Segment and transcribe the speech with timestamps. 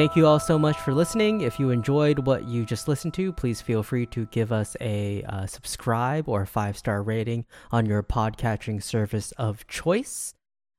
[0.00, 1.42] thank you all so much for listening.
[1.42, 5.22] If you enjoyed what you just listened to, please feel free to give us a
[5.24, 10.32] uh, subscribe or a five star rating on your podcatching service of choice.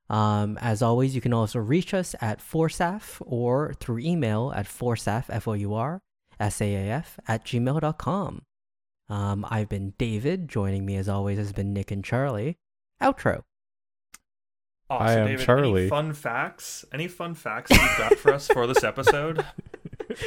[0.10, 5.26] Um, as always, you can also reach us at Forsaf or through email at forsaf,
[5.30, 6.02] F O U R
[6.40, 8.42] S A A F, at gmail.com.
[9.08, 10.48] Um, I've been David.
[10.48, 12.58] Joining me, as always, has been Nick and Charlie.
[13.00, 13.44] Outro.
[14.92, 15.82] Oh, I am David, Charlie.
[15.84, 16.84] Any fun facts?
[16.94, 19.46] Any fun facts you've got for us for this episode?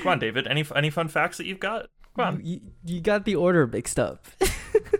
[0.00, 0.48] Come on, David.
[0.48, 1.86] Any any fun facts that you've got?
[2.16, 2.40] Come on.
[2.44, 4.26] You, you got the order mixed up.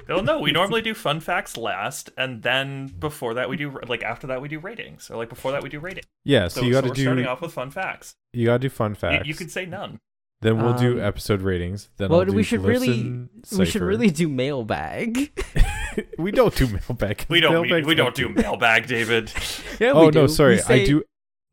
[0.08, 4.02] Well, no, we normally do fun facts last, and then before that we do like
[4.02, 6.06] after that we do ratings, or like before that we do ratings.
[6.24, 8.14] Yeah, so, So, you got to we're do starting off with fun facts.
[8.34, 9.26] you got to do fun facts.
[9.26, 9.98] you could say none.
[10.42, 11.88] then we'll do Um, episode ratings.
[11.96, 15.32] Then well, I'll do we should really listen we should really do mailbag.
[16.18, 17.26] we don't do mailbag.
[17.28, 19.32] We don't Mailbag's we don't do mailbag, David.
[19.80, 20.56] yeah, Oh we no, sorry.
[20.56, 21.04] We say, I do.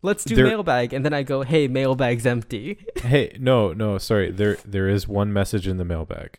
[0.02, 4.32] Let's do there- mailbag, and then I go, "Hey, mailbag's empty." Hey, no, no, sorry.
[4.32, 6.38] There, there is one message in the mailbag.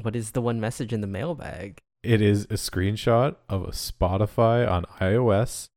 [0.00, 1.78] What is the one message in the mailbag?
[2.02, 5.68] It is a screenshot of a Spotify on iOS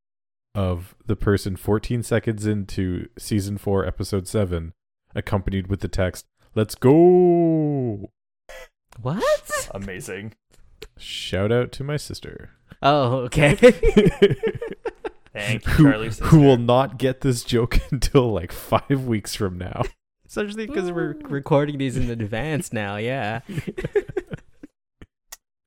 [0.56, 4.74] of the person 14 seconds into season four, episode seven,
[5.14, 6.26] accompanied with the text,
[6.56, 8.10] "Let's go."
[9.02, 9.70] What?
[9.72, 10.34] Amazing.
[10.98, 12.52] Shout out to my sister.
[12.82, 13.56] Oh, okay.
[15.34, 16.10] Thank you, who, Charlie.
[16.24, 19.84] who will not get this joke until like five weeks from now.
[20.28, 22.96] Especially because we're recording these in advance now.
[22.98, 23.42] Yeah.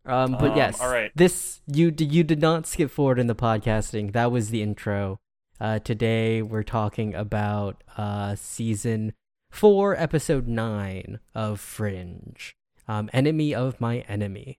[0.07, 1.11] um, but Um, yes, all right.
[1.15, 4.13] This you d- you did not skip forward in the podcasting.
[4.13, 5.21] That was the intro.
[5.61, 9.13] Uh, today we're talking about uh season
[9.51, 12.55] four, episode nine of Fringe.
[12.87, 14.59] Um, enemy of my enemy.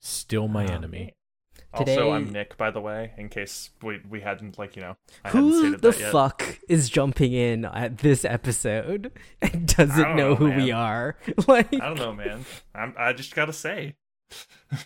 [0.00, 1.14] Still my Um, enemy.
[1.74, 5.28] Also, I'm Nick, by the way, in case we we hadn't like you know I
[5.28, 6.12] hadn't Who the that yet.
[6.12, 9.12] fuck is jumping in at this episode
[9.42, 11.16] and doesn't know, know, who we are?
[11.46, 12.46] Like, I don't know, man.
[12.74, 13.96] I'm I just gotta say.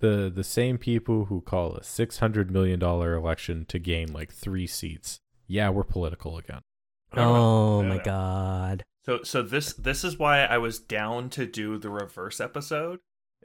[0.00, 4.30] The the same people who call a six hundred million dollar election to gain like
[4.30, 5.20] three seats.
[5.46, 6.60] Yeah, we're political again.
[7.14, 8.84] I oh my god.
[9.06, 12.98] So so this this is why I was down to do the reverse episode.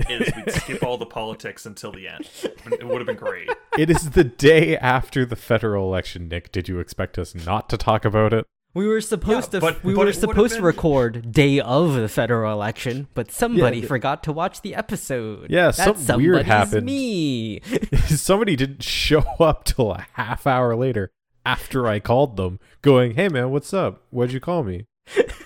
[0.09, 2.27] Is we'd skip all the politics until the end.
[2.43, 3.49] It would have been great.
[3.77, 6.51] it is the day after the federal election, Nick.
[6.51, 8.45] Did you expect us not to talk about it?
[8.73, 11.59] We were supposed Yeah, to but- we but were it would've supposed to record day
[11.59, 13.87] of the federal election, but somebody Yeah.
[13.87, 15.49] forgot to watch the episode.
[15.49, 16.85] Yeah, that something weird somebody's happened.
[16.85, 17.59] Me.
[18.07, 21.11] Somebody didn't show up till a half hour later
[21.45, 24.03] after I called them, going, "Hey man, what's up?
[24.09, 24.85] Why'd you call me?"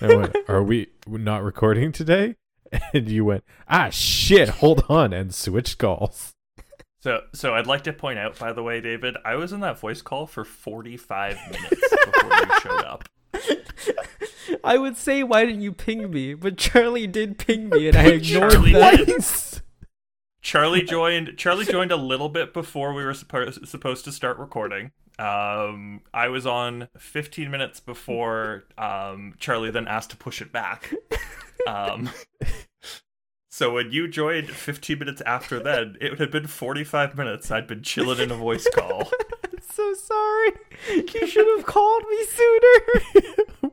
[0.02, 2.36] I went, "Are we not recording today?"
[2.94, 6.34] And you went, "Ah shit, hold on," and switched calls.
[7.02, 9.80] So so I'd like to point out, by the way, David, I was in that
[9.80, 13.10] voice call for 45 minutes before you showed up.
[14.64, 16.34] I would say, why didn't you ping me?
[16.34, 19.06] But Charlie did ping me, and I ignored Charlie that.
[19.06, 19.62] did.
[20.42, 21.38] Charlie joined.
[21.38, 24.92] Charlie joined a little bit before we were supposed supposed to start recording.
[25.18, 30.94] Um, I was on 15 minutes before um, Charlie then asked to push it back.
[31.68, 32.10] Um,
[33.50, 37.50] so when you joined 15 minutes after then, it had been 45 minutes.
[37.50, 39.10] I'd been chilling in a voice call.
[39.62, 40.52] so sorry.
[40.90, 43.72] You should have called me sooner.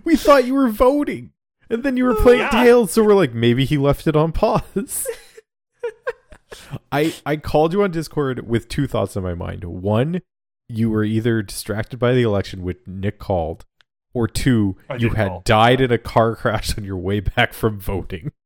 [0.04, 1.30] we thought you were voting,
[1.70, 2.50] and then you were playing Yeah.
[2.50, 5.06] Tails, so we're like, maybe he left it on pause.
[6.92, 9.64] I I called you on Discord with two thoughts in my mind.
[9.64, 10.22] One,
[10.68, 13.64] you were either distracted by the election, which Nick called,
[14.12, 15.42] or two, I you had call.
[15.44, 18.32] died in a car crash on your way back from voting.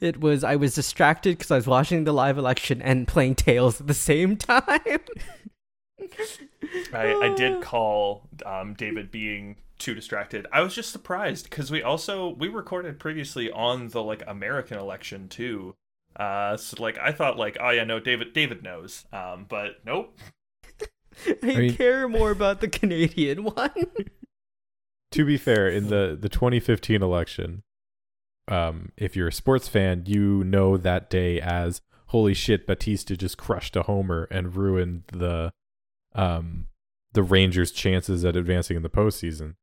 [0.00, 3.80] It was I was distracted because I was watching the live election and playing Tails
[3.80, 4.60] at the same time.
[6.92, 10.46] I, I did call um, David being too distracted.
[10.52, 15.28] I was just surprised because we also we recorded previously on the like American election
[15.28, 15.76] too.
[16.16, 19.04] Uh, so like I thought like oh yeah no David David knows.
[19.12, 20.18] Um, but nope.
[21.42, 23.70] I, mean- care more about the Canadian one.
[25.12, 27.62] To be fair, in the the 2015 election,
[28.48, 33.38] um, if you're a sports fan, you know that day as holy shit, Bautista just
[33.38, 35.52] crushed a homer and ruined the
[36.14, 36.66] um
[37.12, 39.54] the Rangers' chances at advancing in the postseason.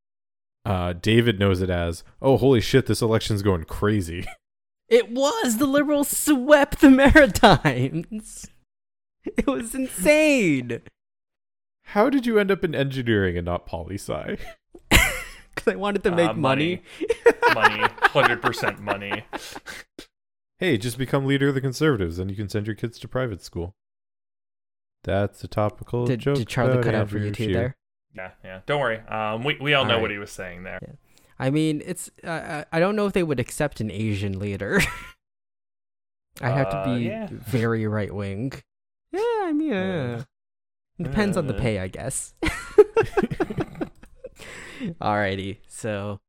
[0.63, 4.25] Uh, David knows it as oh holy shit, this election's going crazy.
[4.91, 8.49] It was the Liberals swept the Maritimes.
[9.23, 10.81] It was insane.
[11.91, 14.37] How did you end up in engineering and not poli sci?
[15.53, 16.81] Because I wanted to make Uh, money.
[17.53, 19.25] money, hundred percent money.
[20.59, 23.43] Hey, just become leader of the conservatives, and you can send your kids to private
[23.43, 23.75] school.
[25.03, 26.37] That's a topical Did, joke.
[26.37, 27.53] did Charlie cut out for you too Scheer.
[27.53, 27.75] there?
[28.15, 28.59] Yeah, yeah.
[28.65, 28.99] Don't worry.
[29.09, 30.79] Um, we we all know All what he was saying there.
[30.81, 30.93] Yeah.
[31.37, 34.79] I mean, it's uh, I I don't know if they would accept an Asian leader.
[36.41, 37.27] I have to Uh, be yeah.
[37.29, 38.53] very right wing.
[39.11, 40.25] Yeah, I mean, uh, it
[41.03, 42.33] depends on the pay, I guess.
[45.01, 46.19] Alrighty, so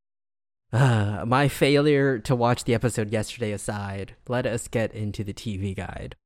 [0.73, 5.75] uh, my failure to watch the episode yesterday aside, let us get into the TV
[5.77, 6.17] guide.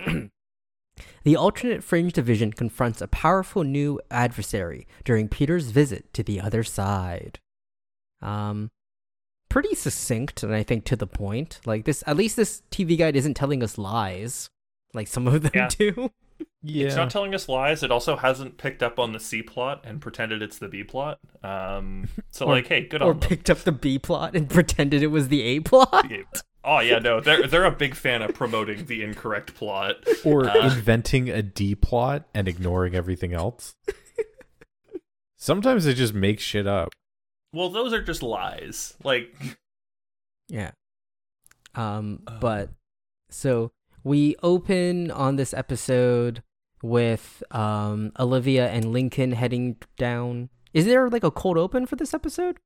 [1.24, 6.62] the alternate fringe division confronts a powerful new adversary during Peter's visit to the other
[6.62, 7.38] side.
[8.22, 8.70] Um,
[9.48, 11.60] pretty succinct and I think to the point.
[11.66, 14.50] Like this, at least this TV guide isn't telling us lies,
[14.94, 15.68] like some of them Yeah.
[15.78, 16.10] do.
[16.68, 16.86] Yeah.
[16.86, 17.82] It's not telling us lies.
[17.84, 21.20] It also hasn't picked up on the C plot and pretended it's the B plot.
[21.44, 23.28] Um, so Or- like, hey, good or on them.
[23.28, 26.10] picked up the B plot and pretended it was the A plot.
[26.10, 26.22] Yeah.
[26.64, 29.96] Oh yeah, no, they're they're a big fan of promoting the incorrect plot.
[30.24, 30.64] or Uh.
[30.74, 33.76] inventing a D plot and ignoring everything else.
[35.36, 36.88] Sometimes they just make shit up.
[37.52, 38.94] Well, those are just lies.
[39.04, 39.34] Like,
[40.48, 40.72] Yeah.
[41.76, 42.38] Um, Uh.
[42.40, 42.70] but
[43.30, 43.70] so
[44.02, 46.42] we open on this episode
[46.82, 50.50] with um Olivia and Lincoln heading down.
[50.72, 52.58] Is there like a cold open for this episode?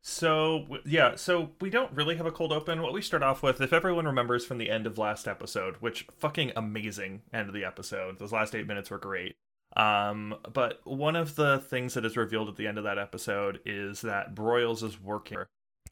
[0.00, 2.82] so yeah, so we don't really have a cold open.
[2.82, 6.06] What we start off with, if everyone remembers from the end of last episode, which
[6.18, 8.18] fucking amazing end of the episode.
[8.18, 9.36] Those last eight minutes were great.
[9.76, 13.60] Um, but one of the things that is revealed at the end of that episode
[13.66, 15.44] is that Broyles is working.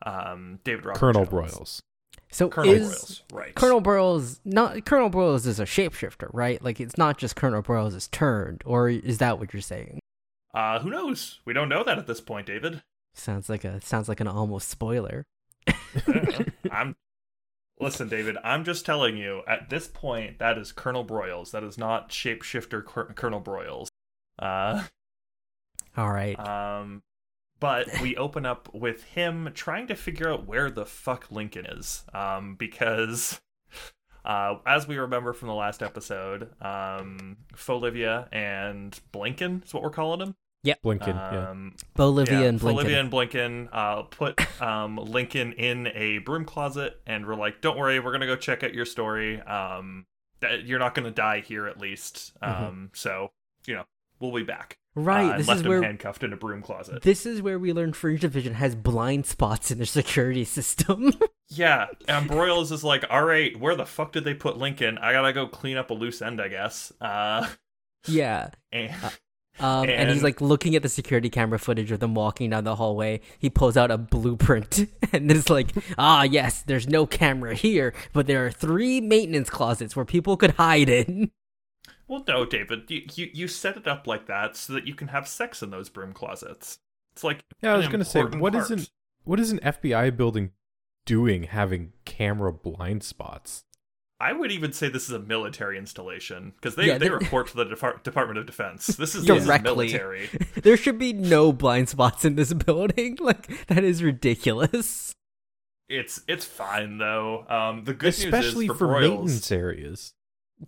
[0.04, 1.52] Um, David Robert Colonel Jones.
[1.52, 1.82] Broyles.
[2.31, 3.55] So Colonel is Broyles, right?
[3.55, 6.62] Colonel Broyles not Colonel Broyles is a shapeshifter, right?
[6.62, 10.00] Like it's not just Colonel Broyles is turned, or is that what you're saying?
[10.52, 11.40] Uh, who knows?
[11.44, 12.82] We don't know that at this point, David.
[13.14, 15.25] Sounds like a sounds like an almost spoiler.
[15.67, 15.75] I
[16.06, 16.46] don't know.
[16.70, 16.96] I'm
[17.81, 18.37] listen, David.
[18.44, 19.43] I'm just telling you.
[19.46, 21.50] At this point, that is Colonel Broyles.
[21.52, 22.84] That is not shapeshifter
[23.14, 23.88] Colonel Broyles.
[24.38, 24.84] Uh,
[25.96, 26.38] All right.
[26.38, 27.02] um,
[27.60, 32.04] but we open up with him trying to figure out where the fuck Lincoln is.
[32.14, 33.40] Um, because.
[34.24, 39.90] Uh, as we remember from the last episode, um, Folivia and Blinken is what we're
[39.90, 40.34] calling him.
[40.84, 41.06] Blinken.
[41.14, 41.50] yeah.
[41.50, 42.72] Um, Bolivia yeah, and Blinken.
[42.72, 47.78] Olivia and Blinken uh, put um, Lincoln in a broom closet, and we're like, "Don't
[47.78, 49.40] worry, we're gonna go check out your story.
[49.42, 50.06] Um,
[50.64, 52.32] you're not gonna die here, at least.
[52.42, 52.96] Um, Mhm.
[52.96, 53.30] so
[53.64, 53.84] you know,
[54.18, 55.26] we'll be back." Right.
[55.26, 57.02] Uh, and this left is him where handcuffed in a broom closet.
[57.02, 61.12] this is where we learn Fringe Division has blind spots in their security system.
[61.48, 64.98] yeah, and Broyles is like, "All right, where the fuck did they put Lincoln?
[64.98, 67.48] I gotta go clean up a loose end, I guess." Uh,
[68.06, 68.50] yeah.
[68.72, 68.93] and
[69.58, 72.76] Um, and, he's like looking at the security camera footage of them walking down the
[72.76, 73.20] hallway.
[73.38, 78.26] He pulls out a blueprint and it's like, ah, yes, there's no camera here, but
[78.26, 81.31] there are three maintenance closets where people could hide in.
[82.08, 85.08] Well, no, David, you, you you set it up like that so that you can
[85.08, 86.78] have sex in those broom closets.
[87.14, 88.64] It's like Yeah, I was gonna say, important what part.
[88.64, 88.86] is an
[89.24, 90.52] what is an FBI building
[91.04, 93.62] doing having camera blind spots?
[94.18, 97.56] I would even say this is a military installation because they, Yeah, they report to
[97.58, 98.86] the Depar- Department of Defense.
[98.86, 99.88] This is, this is Directly.
[99.88, 100.30] military.
[100.62, 103.18] there should be no blind spots in this building.
[103.20, 105.12] Like, that is ridiculous.
[105.90, 107.44] It's it's fine though.
[107.48, 109.00] Um, the good Especially news is for, for, Broyles.
[109.10, 110.14] maintenance areas.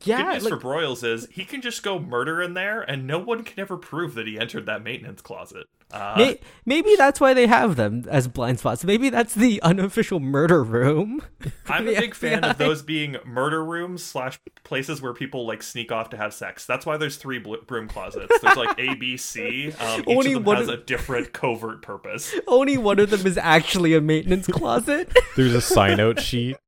[0.00, 3.07] Good Yeah, news like, for Broyles is he can just go murder in there, and
[3.07, 5.66] no one can ever prove that he entered that maintenance closet.
[5.90, 8.85] Uh, may- maybe that's why they have them as blind spots.
[8.85, 11.23] Maybe that's the unofficial murder room.
[11.66, 15.62] I'm a The big fan of those being murder rooms slash places where people like
[15.62, 16.66] sneak off to have sex.
[16.66, 18.40] That's why there's three bl- broom closets.
[18.42, 19.73] There's like A, B, C.
[19.80, 22.35] Um, each Only of them one has of- a different covert purpose.
[22.47, 25.16] Only one of them is actually a maintenance closet.
[25.37, 26.59] There's a sign out sheet,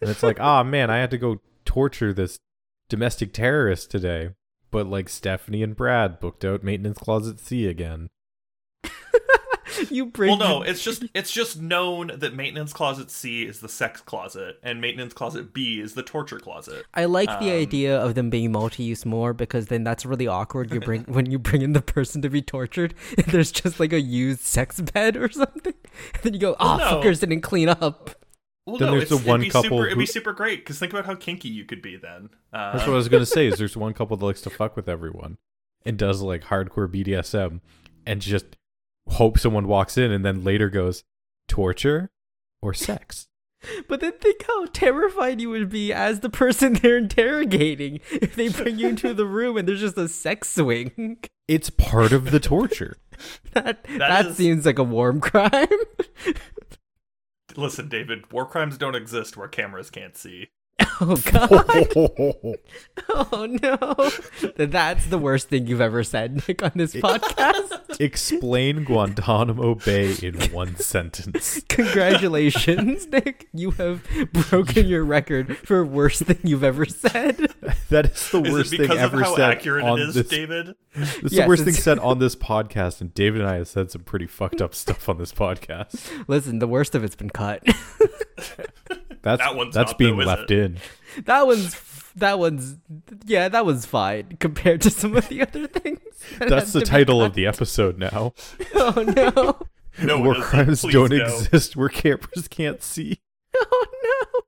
[0.00, 2.38] and it's like, ah, man, I had to go torture this
[2.90, 4.30] domestic terrorist today.
[4.70, 8.08] But like Stephanie and Brad booked out maintenance closet C again.
[9.90, 13.68] you bring Well, no, it's just it's just known that maintenance closet C is the
[13.68, 16.84] sex closet, and maintenance closet B is the torture closet.
[16.94, 20.72] I like the Um, idea of them being multi-use more because then that's really awkward.
[20.72, 23.92] You bring when you bring in the person to be tortured, and there's just like
[23.92, 25.74] a used sex bed or something.
[26.14, 27.00] And then you go, "Oh, Well, no.
[27.00, 28.10] fuckers didn't clean up."
[28.66, 30.60] Well, Then no, there's it's, the one it'd be couple Super, it'd be super great
[30.60, 32.28] because think about how kinky you could be then.
[32.52, 33.46] Uh, That's what I was gonna say.
[33.46, 35.38] Is there's one couple that likes to fuck with everyone
[35.84, 37.60] and does like hardcore BDSM
[38.06, 38.56] and just
[39.08, 41.04] hope someone walks in and then later goes
[41.48, 42.10] torture
[42.62, 43.26] or sex.
[43.88, 48.48] But then think how terrified you would be as the person they're interrogating if they
[48.48, 51.18] bring you into the room and there's just a sex swing.
[51.46, 52.96] It's part of the torture.
[53.52, 55.68] That that, is- seems like a warm crime.
[57.56, 60.50] Listen, David, war crimes don't exist where cameras can't see.
[61.00, 62.58] Oh god.
[63.32, 64.10] Oh no.
[64.56, 67.98] That's the worst thing you've ever said, Nick, on this podcast.
[68.00, 71.60] Explain Guantanamo Bay in one sentence.
[71.68, 73.48] Congratulations, Nick.
[73.52, 74.06] You have
[74.50, 77.52] broken your record for worst thing you've ever said.
[77.88, 80.28] That is the Is worst it thing ever how said accurate on it is, this.
[80.28, 80.74] David?
[80.94, 83.68] This is Yes, the worst thing said on this podcast, and David and I have
[83.68, 86.10] said some pretty fucked up stuff on this podcast.
[86.28, 87.62] Listen, the worst of it's been cut.
[89.22, 90.58] That's That one's that's not, being though, left it?
[90.58, 90.78] in.
[91.24, 91.80] that one's
[92.16, 92.76] that one's
[93.26, 96.00] yeah, that was fine compared to some of the other things.
[96.38, 98.34] that That's the to be title of the episode now.
[98.74, 99.66] Oh no.
[100.06, 101.24] No, War crimes Please, don't no.
[101.24, 103.20] exist where campers can't see.
[103.54, 104.40] Oh no.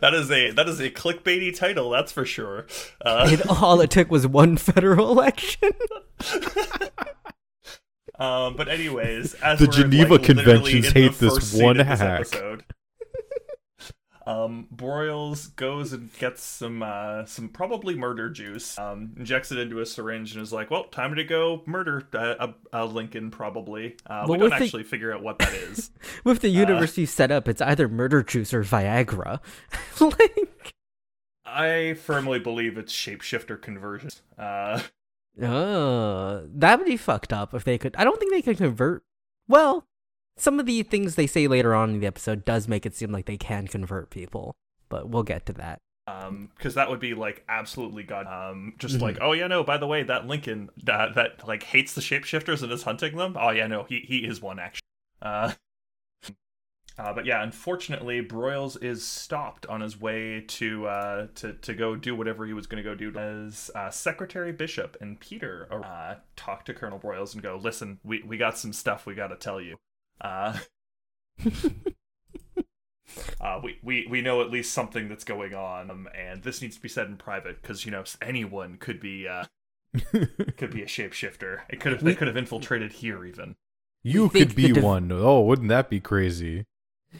[0.00, 2.66] That is a that is a clickbaity title, that's for sure.
[3.04, 5.72] Uh, It, all it took was one federal election.
[8.18, 12.20] um, but anyways, as The we're, Geneva like, Conventions hate this one of this hack.
[12.20, 12.64] episode,
[14.26, 18.76] Um, Broyles goes and gets some uh, some probably murder juice.
[18.76, 22.48] Um, injects it into a syringe and is like, "Well, time to go murder uh,
[22.72, 23.96] a, a Lincoln." Probably.
[24.04, 25.90] Uh, we don't with the- actually figure out what that is.
[26.24, 29.40] With the university set up, it's either murder juice or Viagra.
[30.00, 30.74] like,
[31.44, 34.10] I firmly believe it's shapeshifter conversion.
[34.36, 34.80] Uh,
[35.42, 37.94] uh, that would be fucked up if they could.
[37.96, 39.04] I don't think they could convert.
[39.46, 39.86] Well,
[40.36, 43.10] some of the things they say later on in the episode does make it seem
[43.12, 44.54] like they can convert people,
[44.88, 45.78] but we'll get to that.
[46.08, 49.02] um because that would be like absolutely god um just Mhm.
[49.02, 52.62] like oh yeah no by the way that lincoln that that like hates the shapeshifters
[52.62, 54.86] and is hunting them oh yeah no he he is one actually
[55.20, 55.52] uh
[56.98, 61.94] uh, but yeah, unfortunately, Broyles is stopped on his way to uh, to to go
[61.94, 63.14] do whatever he was going to go do.
[63.18, 68.22] As uh, Secretary Bishop and Peter uh, talk to Colonel Broyles and go, "Listen, we
[68.22, 69.76] we got some stuff we got to tell you.
[70.20, 70.58] Uh,
[73.40, 76.76] uh, we, we we know at least something that's going on, um, and this needs
[76.76, 79.44] to be said in private because you know anyone could be uh,
[80.56, 81.60] could be a shapeshifter.
[81.68, 83.56] It could have they could have infiltrated here even.
[84.02, 85.10] you could be the div- one.
[85.12, 86.66] Oh, wouldn't that be crazy?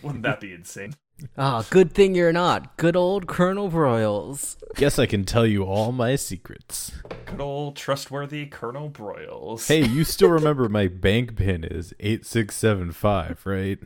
[0.02, 0.95] Wouldn't that be insane?
[1.38, 2.76] Ah, good thing you're not.
[2.76, 4.57] Good old Colonel Broyles.
[4.75, 6.93] Guess I can tell you all my secrets.
[7.25, 9.66] Good old trustworthy Colonel Broyles.
[9.66, 13.78] Hey, you still remember my bank pin is 8675, right?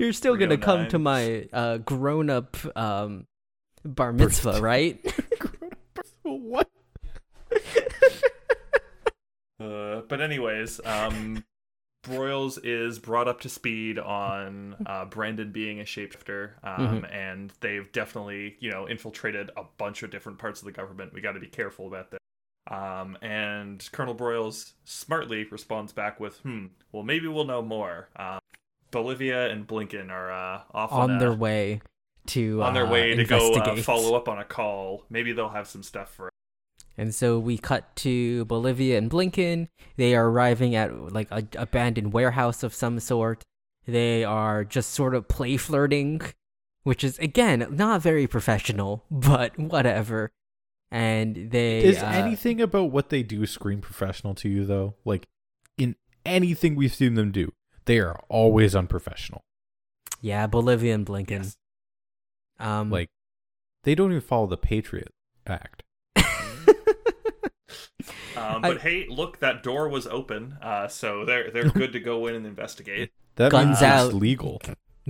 [0.00, 3.28] You're still gonna come to my uh, grown-up um,
[3.84, 4.98] bar mitzvah, right?
[6.22, 6.68] what?
[9.58, 11.44] Uh, but anyways, um,
[12.06, 17.90] Broyles is brought up to speed on uh, Brandon being a shapeshifter, um, and they've
[17.92, 21.12] definitely, you know, infiltrated a bunch of different parts of the government.
[21.12, 22.18] We got to be careful about that.
[22.72, 28.38] Um, and Colonel Broyles smartly responds back with, "Hmm, well, maybe we'll know more." Um,
[28.90, 31.80] Bolivia and Blinken are uh, off on, on a- their way
[32.28, 35.04] to on their uh, way to go uh, follow up on a call.
[35.10, 36.28] Maybe they'll have some stuff for.
[36.98, 39.68] And so we cut to Bolivia and Blinken.
[39.96, 43.42] They are arriving at like a abandoned warehouse of some sort.
[43.86, 46.22] They are just sort of play flirting,
[46.82, 50.32] which is again not very professional, but whatever.
[50.90, 54.94] And they Is uh, anything about what they do scream professional to you, though?
[55.04, 55.26] Like,
[55.76, 57.52] in anything we've seen them do,
[57.86, 59.42] they are always unprofessional.
[60.20, 61.42] yeah, Bolivia and Blinken.
[61.42, 61.56] Yes.
[62.60, 63.08] Um, Like,
[63.82, 65.12] they don't even follow the Patriot
[65.46, 65.82] Act.
[68.36, 72.00] Um, I- but hey, look, that door was open, uh, so they're they're good to
[72.00, 73.10] go in and investigate.
[73.36, 74.14] That Guns out.
[74.14, 74.62] legal.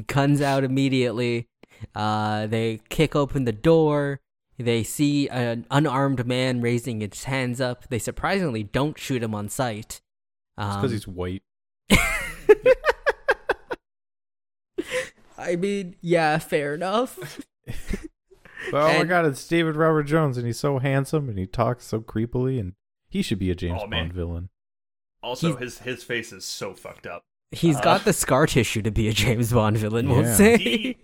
[0.09, 1.47] guns out immediately.
[1.95, 4.19] Uh, they kick open the door.
[4.59, 7.87] They see an unarmed man raising his hands up.
[7.89, 10.01] They surprisingly don't shoot him on sight.
[10.59, 11.45] It's Um, because he's white.
[15.39, 17.19] I mean, yeah, fair enough.
[17.67, 21.47] But, oh my and- god, it's David Robert Jones, and he's so handsome, and he
[21.47, 22.73] talks so creepily, and
[23.09, 24.05] he should be a James Oh, man.
[24.05, 24.49] Bond villain.
[25.23, 27.25] Also, He's- his his face is so fucked up.
[27.51, 30.35] He's Uh, got the scar tissue to be a James Bond villain, we'll Yeah.
[30.35, 30.57] say.
[30.59, 30.97] He,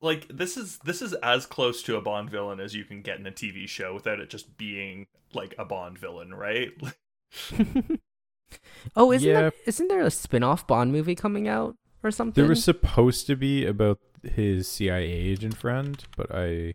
[0.00, 3.18] like this is this is as close to a Bond villain as you can get
[3.18, 6.70] in a TV show without it just being like a Bond villain, right?
[8.96, 9.40] oh, isn't Yeah.
[9.42, 12.40] there, isn't there a spin-off Bond movie coming out or something?
[12.42, 16.74] There was supposed to be about his CIA agent friend, but I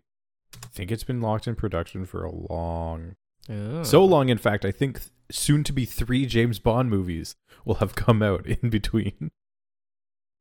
[0.72, 3.16] think it's been locked in production for a long,
[3.48, 3.82] Oh.
[3.82, 4.28] so long.
[4.28, 8.46] In fact, I think soon to be three James Bond movies will have come out
[8.46, 9.30] in between.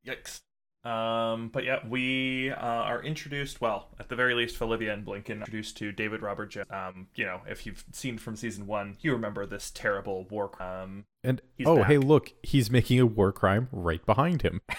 [0.05, 0.41] Yikes.
[0.83, 3.61] Um, but yeah, we uh, are introduced.
[3.61, 6.67] Well, at the very least, Olivia and Blinken introduced to David Robert Jones.
[6.69, 11.05] Um, you know, if you've seen from season one, you remember this terrible war crime.
[11.23, 11.87] And oh, back.
[11.87, 14.61] hey, look, he's making a war crime right behind him.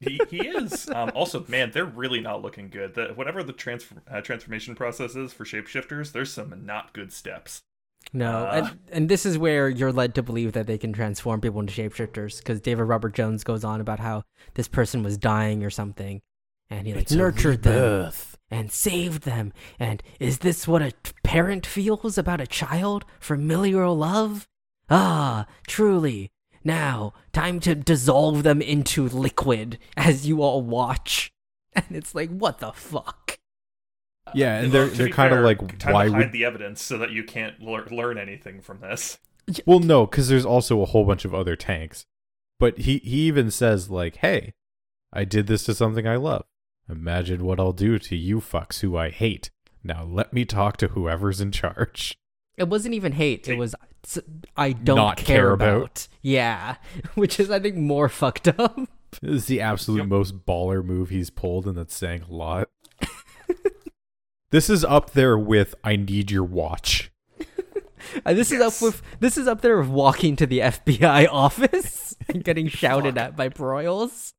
[0.00, 0.88] he, he is.
[0.90, 2.94] Um, also, man, they're really not looking good.
[2.94, 7.62] The, whatever the transfer, uh, transformation process is for shapeshifters, there's some not good steps.
[8.12, 8.50] No, Uh.
[8.70, 11.72] and, and this is where you're led to believe that they can transform people into
[11.74, 14.22] shapeshifters because David Robert Jones goes on about how
[14.54, 16.20] this person was dying or something,
[16.70, 18.10] and he like nurtured them
[18.50, 19.52] and saved them.
[19.78, 23.04] And is this what a t- parent feels about a child?
[23.20, 24.48] Familial love?
[24.88, 26.30] Ah, truly.
[26.64, 31.32] Now, time to dissolve them into liquid as you all watch.
[31.72, 33.38] And it's like, what the fuck?
[34.34, 36.32] Yeah, uh, and they're to they're be kind of like, time why to hide would?
[36.32, 39.18] the evidence so that you can't lear- learn anything from this?
[39.66, 42.06] Well, no, because there's also a whole bunch of other tanks.
[42.58, 44.52] But he he even says like, "Hey,
[45.12, 46.44] I did this to something I love.
[46.88, 49.50] Imagine what I'll do to you fucks who I hate.
[49.82, 52.18] Now let me talk to whoever's in charge."
[52.60, 53.40] It wasn't even hate.
[53.48, 53.74] It Take- was
[54.56, 55.76] I don't Not care, care about.
[55.76, 56.08] about.
[56.22, 56.76] Yeah,
[57.14, 58.78] which is I think more fucked up.
[59.20, 60.06] This is the absolute Yep.
[60.08, 62.68] most baller move he's pulled, and that's saying a lot.
[64.50, 67.10] this is up there with "I need your watch."
[68.14, 71.28] And uh, this is up with this is up there with walking to the FBI
[71.30, 73.24] office and getting shouted Fuck.
[73.24, 74.32] at by Broyles.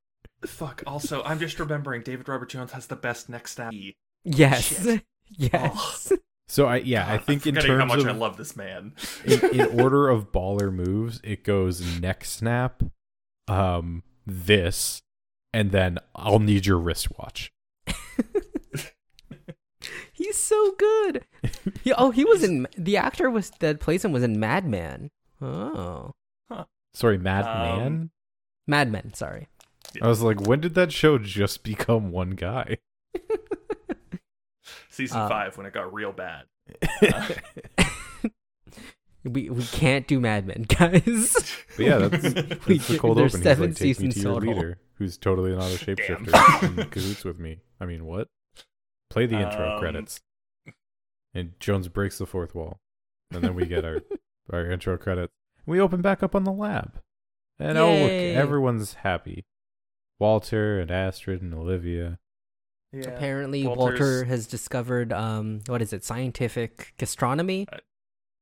[0.45, 0.83] Fuck.
[0.87, 3.73] Also, I'm just remembering David Robert Jones has the best next snap.
[4.23, 5.03] Yes, Shit.
[5.29, 6.11] yes.
[6.51, 8.35] So I yeah, I God, think I'm in forgetting terms how much of I love
[8.35, 8.91] this man.
[9.23, 12.83] in, in order of baller moves, it goes neck snap,
[13.47, 15.01] um, this,
[15.53, 17.53] and then I'll need your wristwatch.
[20.11, 21.23] He's so good.
[21.85, 25.09] He- oh, he was in the actor was that plays him was in Mad Men.
[25.41, 26.11] Oh,
[26.93, 28.11] Sorry, Madman.
[28.67, 29.13] Um, Man.
[29.13, 29.47] Sorry.
[30.01, 32.77] I was like, when did that show just become one guy?
[35.01, 36.45] Season Uh, five when it got real bad.
[39.23, 41.35] We we can't do Mad Men, guys.
[41.77, 43.41] But yeah, that's, that's We the cold there's open.
[43.41, 46.89] He's seven like, take me seasons to your leader, who's totally not a shapeshifter, in
[46.89, 47.59] cahoots with me.
[47.79, 48.29] I mean, what?
[49.11, 50.21] Play the intro Um, credits.
[51.35, 52.79] And Jones breaks the fourth wall,
[53.31, 54.01] and then we get our
[54.51, 55.31] our intro credits.
[55.67, 56.99] We open back up on the lab,
[57.59, 59.45] and oh look, everyone's happy.
[60.19, 62.17] Walter and Astrid and Olivia.
[62.93, 63.09] Yeah.
[63.09, 66.03] Apparently, Walter's- Walter has discovered um what is it?
[66.03, 67.67] Scientific gastronomy,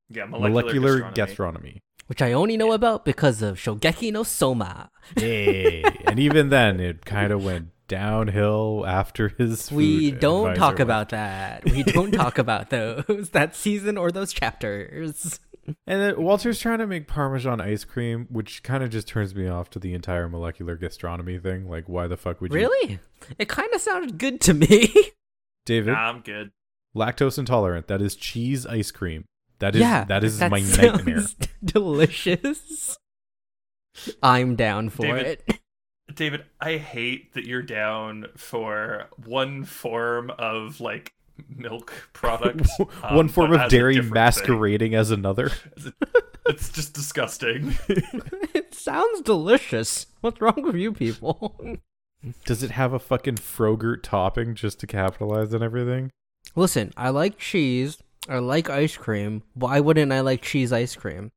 [0.08, 1.14] Yeah, Molecular, molecular, gastronomy.
[1.14, 1.80] gastronomy.
[2.08, 4.90] which I only know about because of Shokugeki no Soma.
[5.16, 5.84] Yay!
[6.06, 9.70] and even then, it kind of went downhill after his.
[9.70, 11.64] We don't talk went about that.
[11.64, 15.38] We don't talk about those that season or those chapters.
[15.86, 19.46] And then Walter's trying to make Parmesan ice cream, which kind of just turns me
[19.48, 21.68] off to the entire molecular gastronomy thing.
[21.68, 22.58] Like, why the fuck would you?
[22.60, 22.98] Really?
[23.38, 24.92] It kind of sounded good to me.
[25.66, 26.50] David, Nah, I'm good.
[26.96, 27.88] lactose intolerant.
[27.88, 29.24] That is cheese ice cream.
[29.58, 31.22] That is yeah, that is that my nightmare.
[31.64, 32.96] Delicious.
[34.22, 35.59] I'm down for David, it.
[36.14, 41.14] David, I hate that you're down for one form of like
[41.48, 42.68] milk product.
[43.02, 45.50] um, One form of dairy different masquerading as another.
[46.46, 47.76] It's just disgusting.
[47.88, 50.06] it sounds delicious.
[50.20, 51.54] What's wrong with you people?
[52.44, 56.10] Does it have a fucking Frogurt topping just to capitalize on everything?
[56.56, 57.98] Listen, I like cheese.
[58.28, 59.42] I like ice cream.
[59.54, 61.30] Why wouldn't I like cheese ice cream?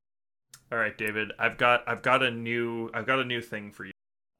[0.71, 3.85] All right, David, I've got I've got a new I've got a new thing for
[3.85, 3.91] you.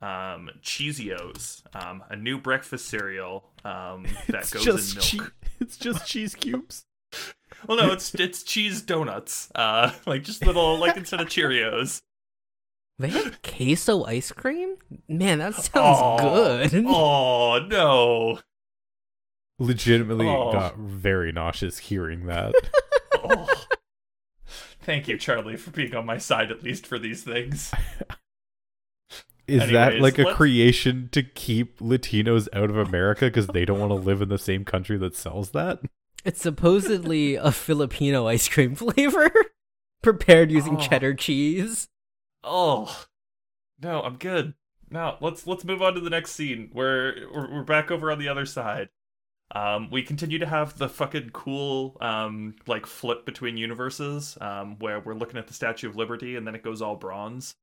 [0.04, 5.34] Um, Cheesios, um, a new breakfast cereal um, that goes just in chee- milk.
[5.62, 6.84] it's just cheese cubes.
[7.68, 9.50] Well, no, it's it's cheese donuts.
[9.56, 12.02] Uh, like just little like instead of Cheerios.
[13.00, 14.76] They have queso ice cream?
[15.08, 16.18] Man, that sounds Aw.
[16.18, 16.86] good.
[16.86, 18.40] Oh no!
[19.60, 20.52] Legitimately Oh.
[20.52, 22.54] got very nauseous hearing that.
[23.16, 23.48] Oh.
[24.82, 27.72] Thank you, Charlie, for being on my side at least for these things.
[29.48, 33.80] Is that like a let's- creation to keep Latinos out of America because they don't
[33.80, 35.80] want to live in the same country that sells that?
[36.26, 39.30] It's supposedly a Filipino ice cream flavor
[40.02, 40.80] prepared using Oh.
[40.80, 41.90] cheddar cheese.
[42.44, 43.06] Oh
[43.82, 44.54] no, I'm good.
[44.90, 46.70] Now let's let's move on to the next scene.
[46.74, 48.90] We're we're, we're back over on the other side.
[49.56, 55.00] Um, we continue to have the fucking cool um like flip between universes um where
[55.02, 57.56] we're looking at the Statue of Liberty and then it goes all bronze.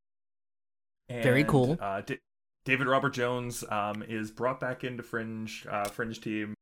[1.11, 1.77] Very cool.
[1.81, 2.19] Uh, D-
[2.65, 6.55] David Robert Jones um is brought back into Fringe uh, Fringe team.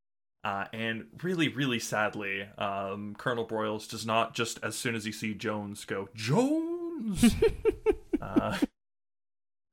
[0.45, 5.11] Uh, and really, really sadly, um, Colonel Broyles does not just as soon as he
[5.13, 7.35] see Jones go Jones,
[8.23, 8.57] uh,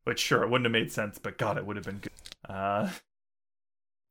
[0.05, 2.11] which sure it wouldn't have made sense, but God, it would have been good.
[2.49, 2.89] Uh,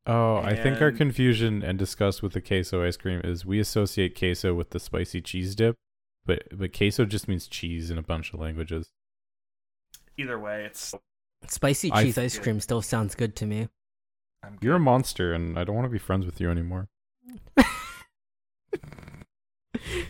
[0.06, 4.18] Oh, I think our confusion and disgust with the queso ice cream is we associate
[4.18, 5.76] queso with the spicy cheese dip,
[6.26, 8.90] but but queso just means cheese in a bunch of languages.
[10.16, 10.94] Either way, it's
[11.48, 13.68] Spicy cheese f- ice cream still sounds good to me.
[14.42, 16.88] I'm You're a monster, and I don't want to be friends with you anymore.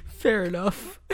[0.06, 1.00] Fair enough.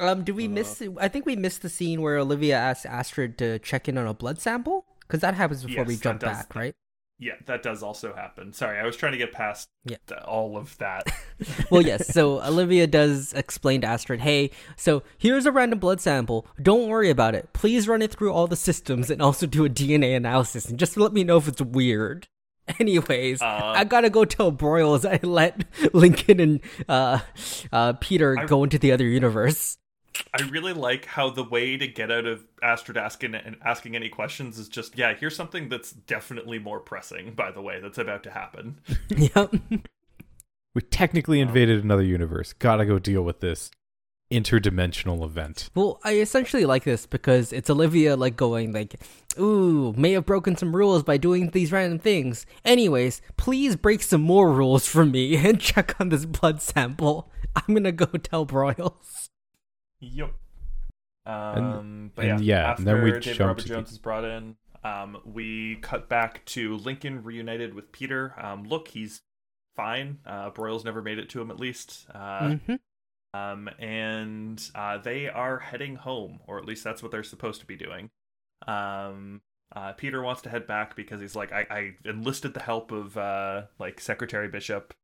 [0.00, 0.50] um, do we Uh.
[0.50, 0.82] miss?
[0.98, 4.14] I think we missed the scene where Olivia asked Astrid to check in on a
[4.14, 6.74] blood sample because that happens before we Yes, that jump does- back, right?
[7.20, 8.52] Yeah, that does also happen.
[8.52, 9.96] Sorry, I was trying to get past Yeah.
[10.24, 11.04] all of that.
[11.70, 12.06] well, yes.
[12.14, 16.46] So Olivia does explain to Astrid, "Hey, so here's a random blood sample.
[16.62, 17.52] Don't worry about it.
[17.52, 20.96] Please run it through all the systems and also do a DNA analysis and just
[20.96, 22.28] let me know if it's weird."
[22.78, 27.18] Anyways, Uh, I gotta go tell Broyles I let Lincoln and uh,
[27.72, 29.78] uh, Peter I- go into the other universe.
[30.34, 34.08] I really like how the way to get out of Astrid asking and asking any
[34.08, 35.14] questions is just yeah.
[35.14, 37.32] Here's something that's definitely more pressing.
[37.34, 38.80] By the way, that's about to happen.
[39.08, 39.52] yep.
[40.74, 41.42] We technically Oh.
[41.42, 42.52] invaded another universe.
[42.52, 43.70] Gotta go deal with this
[44.30, 45.70] interdimensional event.
[45.74, 49.00] Well, I essentially like this because it's Olivia like going like,
[49.40, 52.44] "Ooh, may have broken some rules by doing these random things.
[52.64, 57.32] Anyways, please break some more rules for me and check on this blood sample.
[57.56, 59.30] I'm gonna go tell Broyles."
[60.00, 60.32] Yep.
[61.26, 63.92] Um, but and yeah, yeah, after and then we David jump Robert to Jones the-
[63.94, 68.34] is brought in, um, we cut back to Lincoln reunited with Peter.
[68.38, 69.22] Um, look, he's
[69.76, 70.18] fine.
[70.24, 72.06] Uh, Broyles never made it to him, at least.
[72.14, 72.74] Uh, hmm
[73.34, 77.66] um, and uh, they are heading home, or at least that's what they're supposed to
[77.66, 78.10] be doing.
[78.66, 79.42] Um,
[79.76, 83.18] uh, Peter wants to head back because he's like, I, I enlisted the help of
[83.18, 84.94] uh, like Secretary Bishop.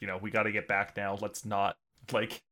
[0.00, 1.18] You know, we got to get back now.
[1.20, 1.76] Let's not
[2.10, 2.42] like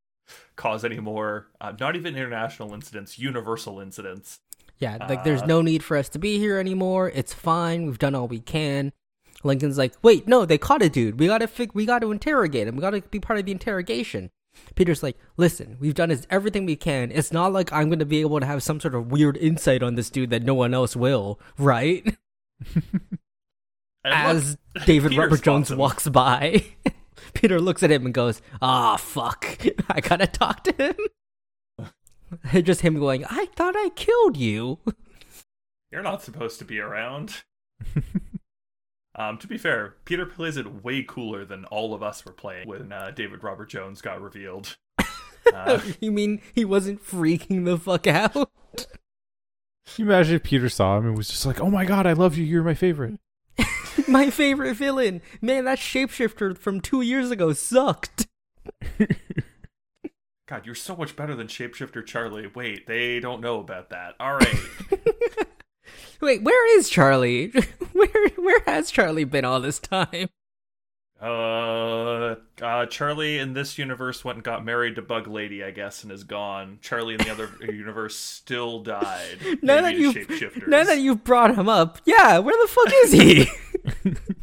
[0.57, 4.41] cause any more, uh, not even international incidents, universal incidents.
[4.79, 7.11] Yeah, like there's Uh, no need for us to be here anymore.
[7.15, 7.87] It's fine.
[7.87, 8.93] We've done all we can.
[9.43, 11.19] Lincoln's like, "Wait, no, they caught a dude.
[11.21, 12.77] We gotta fig- we gotta interrogate him.
[12.77, 14.31] We gotta be part of the interrogation."
[14.75, 17.11] Peter's like, "Listen, we've done is everything we can.
[17.13, 19.95] It's not like I'm gonna be able to have some sort of weird insight on
[19.95, 22.17] this dude that no one else will, right?"
[24.05, 26.65] As look, David Robert Jones walks by,
[27.35, 29.59] Peter looks at him and goes, "Ah, fuck!
[29.89, 30.95] I gotta talk to
[32.53, 34.79] him." Just him going, "I thought I killed you."
[35.91, 37.43] You're not supposed to be around.
[39.19, 42.69] Um, to be fair, Peter plays it way cooler than all of us were playing
[42.69, 44.77] when uh, David Robert Jones got revealed.
[45.55, 48.51] Uh, you mean he wasn't freaking the fuck out?
[48.77, 48.87] Can
[49.97, 52.37] you imagine if Peter saw him and was just like, "Oh my god, I love
[52.37, 52.45] you.
[52.45, 53.19] You're my favorite."
[54.09, 55.23] My favorite villain.
[55.41, 58.27] Man, that shapeshifter from two years ago sucked.
[60.47, 62.47] God, you're so much better than Shapeshifter Charlie.
[62.55, 64.15] Wait, they don't know about that.
[64.21, 64.59] All right.
[66.21, 67.53] Wait, where is Charlie?
[67.93, 70.29] Where where has Charlie been all this time?
[71.21, 76.03] Uh, uh, Charlie in this universe went and got married to Bug Lady, I guess,
[76.03, 76.79] and is gone.
[76.83, 79.39] Charlie in the other universe still died.
[79.63, 80.17] Now that you've
[80.69, 83.47] now that you've brought him up, yeah, where the fuck is he?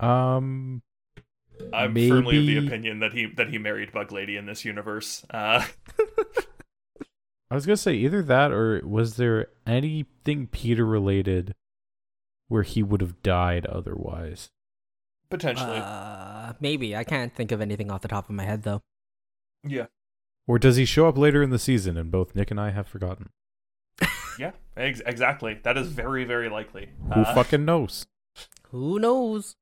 [0.00, 0.82] Um,
[1.72, 5.24] I'm firmly of the opinion that he that he married Bug Lady in this universe.
[5.30, 5.64] Uh,
[7.50, 11.54] I was gonna say either that or was there anything Peter related
[12.48, 14.50] where he would have died otherwise?
[15.30, 18.82] Potentially, uh, maybe I can't think of anything off the top of my head though.
[19.64, 19.86] yeah,
[20.46, 22.88] Or does he show up later in the season and both Nick and I have
[22.88, 23.30] forgotten?
[24.38, 25.58] yeah, ex- exactly.
[25.62, 26.90] That is very very likely.
[27.14, 28.06] Who Uh, fucking knows?
[28.70, 29.56] Who knows?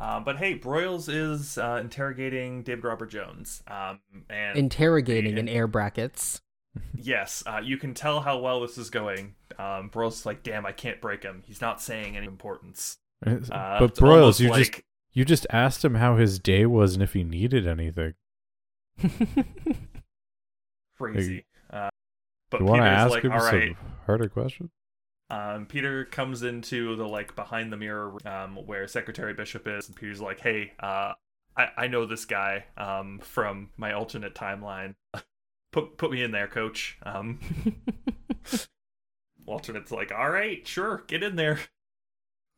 [0.00, 3.62] Uh, but hey, Broyles is uh, interrogating David Robert Jones.
[3.66, 3.98] Um,
[4.30, 6.40] and Interrogating in air brackets.
[6.94, 9.34] yes, uh, you can tell how well this is going.
[9.58, 11.42] Um, Broyles is like, damn, I can't break him.
[11.46, 12.98] He's not saying any importance.
[13.26, 17.02] Uh, but Broyles, you like, just you just asked him how his day was and
[17.02, 18.14] if he needed anything.
[20.98, 21.44] crazy.
[21.70, 21.90] Uh,
[22.50, 23.76] but you want to ask like, him some right.
[24.06, 24.70] harder questions?
[25.30, 29.96] Um, Peter comes into the like behind the mirror um, where Secretary Bishop is, and
[29.96, 31.12] Peter's like, "Hey, uh,
[31.56, 34.94] I I know this guy um, from my alternate timeline.
[35.72, 37.40] put put me in there, Coach." Um,
[39.46, 41.60] alternate's like, "All right, sure, get in there."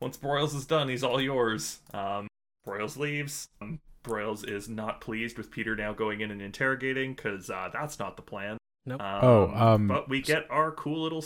[0.00, 1.80] Once Broyles is done, he's all yours.
[1.92, 2.28] Um,
[2.70, 3.48] Broyles leaves.
[3.60, 7.98] Um, Broyles is not pleased with Peter now going in and interrogating because uh, that's
[7.98, 8.56] not the plan.
[8.86, 9.00] Nope.
[9.02, 11.24] Um, Oh, um, but we get our cool little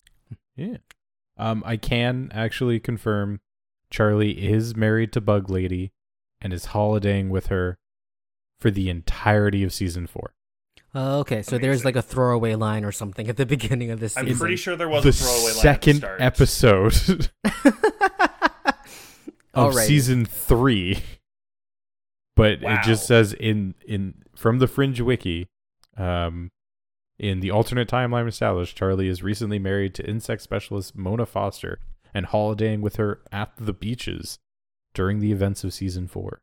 [0.56, 0.78] Yeah.
[1.36, 3.40] Um, I can actually confirm
[3.90, 5.92] Charlie is married to Bug Lady
[6.40, 7.76] and is holidaying with her
[8.60, 10.34] for the entirety of season four.
[10.96, 14.16] Uh, okay, so there's like a throwaway line or something at the beginning of this
[14.16, 14.38] I'm season.
[14.38, 16.90] pretty sure there was the a throwaway line second at the start.
[16.92, 17.30] episode
[19.54, 19.86] of Alrighty.
[19.86, 21.02] season three.
[22.36, 22.74] But Wow.
[22.74, 25.46] it just says in in from the Fringe Wiki,
[25.96, 26.50] um,
[27.16, 31.78] In the alternate timeline established, Charlie is recently married to insect specialist Mona Foster
[32.12, 34.36] and holidaying with her at the beaches
[34.94, 36.40] during the events of season four.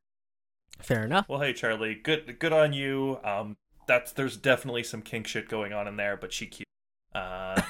[0.80, 1.28] Fair enough.
[1.28, 3.20] Well, hey Charlie, good good on you.
[3.24, 6.66] Um, that's there's definitely some kink shit going on in there, but she cute.
[7.14, 7.62] Uh,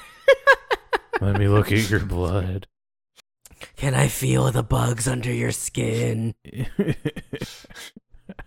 [1.21, 2.67] Let me look at your blood.
[3.75, 6.35] Can I feel the bugs under your skin?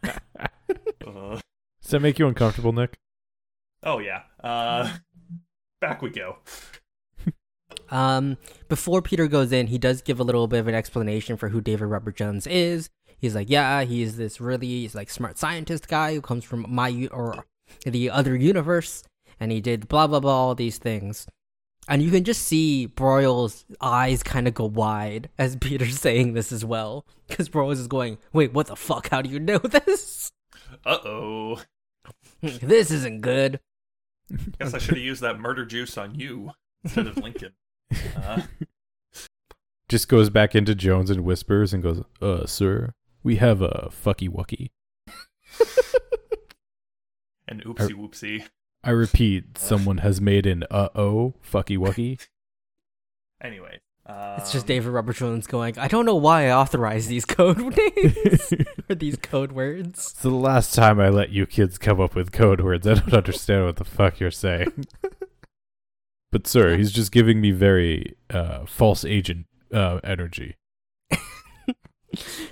[0.04, 0.10] uh,
[1.82, 2.98] Does that make you uncomfortable, Nick?
[3.82, 4.22] oh yeah.
[4.42, 4.96] Uh,
[5.80, 6.38] back we go.
[7.90, 11.50] Um, before Peter goes in, he does give a little bit of an explanation for
[11.50, 12.88] who David Robert Jones is.
[13.18, 17.08] He's like, yeah, he's this really he's like smart scientist guy who comes from my
[17.12, 17.44] or
[17.84, 19.02] the other universe,
[19.38, 21.26] and he did blah blah blah all these things.
[21.88, 26.50] And you can just see Broyles' eyes kind of go wide as Peter's saying this
[26.52, 29.10] as well, because Broyles is going, "Wait, what the fuck?
[29.10, 30.32] How do you know this?
[30.84, 31.62] Uh oh.
[32.42, 33.60] this isn't good."
[34.58, 37.52] Guess I should have used that murder juice on you instead of Lincoln.
[38.16, 38.42] Uh,
[39.88, 44.28] Just goes back into Jones and whispers and goes, "Uh, sir, we have a fucky
[44.30, 44.70] wucky."
[47.46, 48.46] and oopsie whoopsie.
[48.84, 52.24] I repeat, someone has made an uh oh fucky wucky.
[53.42, 57.24] Anyway, um, It's just David Robert Jones going, "I don't know why I authorized these
[57.24, 58.52] code names
[58.90, 62.32] or these code words." It's the last time I let you kids come up with
[62.32, 62.86] code words.
[62.86, 64.86] I don't understand what the fuck you're saying.
[66.32, 70.56] but sir, he's just giving me very uh, false agent uh, energy.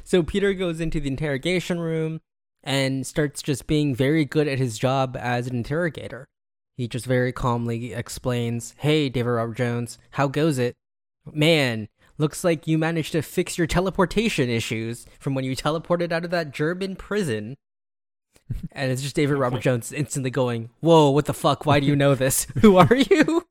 [0.03, 2.21] So Peter goes into the interrogation room
[2.63, 6.29] and starts just being very good at his job as an interrogator.
[6.77, 10.75] He just very calmly explains, "Hey, David Robert Jones, how goes it?
[11.33, 16.25] Man, looks like you managed to fix your teleportation issues from when you teleported out
[16.25, 17.57] of that German prison."
[18.73, 21.67] and it's just David Robert Jones instantly going, "Whoa, what the fuck?
[21.67, 22.47] Why do you know this?
[22.61, 23.47] Who are you?"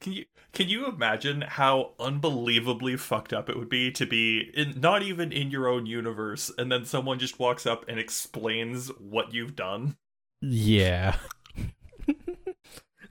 [0.00, 4.80] Can you can you imagine how unbelievably fucked up it would be to be in
[4.80, 9.34] not even in your own universe and then someone just walks up and explains what
[9.34, 9.96] you've done?
[10.40, 11.16] Yeah.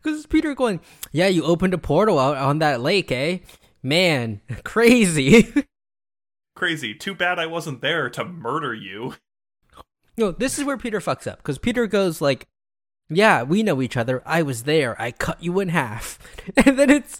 [0.01, 0.79] Because it's Peter going,
[1.11, 3.39] Yeah, you opened a portal out on that lake, eh?
[3.83, 5.53] Man, crazy.
[6.55, 6.93] Crazy.
[6.93, 9.15] Too bad I wasn't there to murder you.
[10.17, 11.37] no, this is where Peter fucks up.
[11.39, 12.47] Because Peter goes, like,
[13.09, 14.21] Yeah, we know each other.
[14.25, 14.99] I was there.
[15.01, 16.19] I cut you in half.
[16.65, 17.19] And then it's.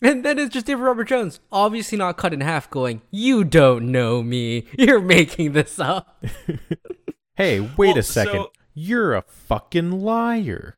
[0.00, 3.90] And then it's just David Robert Jones, obviously not cut in half, going, You don't
[3.90, 4.66] know me.
[4.78, 6.22] You're making this up.
[7.36, 8.32] Hey, wait Well, a second.
[8.34, 10.74] so- You're a fucking liar.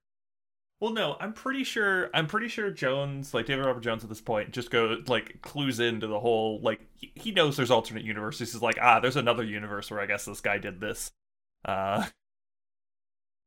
[0.78, 2.10] Well, no, I'm pretty sure.
[2.14, 5.80] I'm pretty sure Jones, like David Robert Jones, at this point, just go like clues
[5.80, 8.52] into the whole like he, he knows there's alternate universes.
[8.52, 11.10] He's like, ah, there's another universe where I guess this guy did this,
[11.66, 12.06] uh,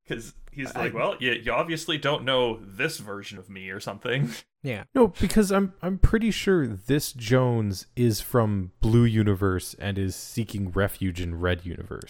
[0.08, 3.80] because he's like, I- well, you you obviously don't know this version of me or
[3.80, 4.30] something.
[4.66, 4.86] Yeah.
[4.96, 10.72] No, because I'm I'm pretty sure this Jones is from Blue Universe and is seeking
[10.72, 12.10] refuge in Red Universe.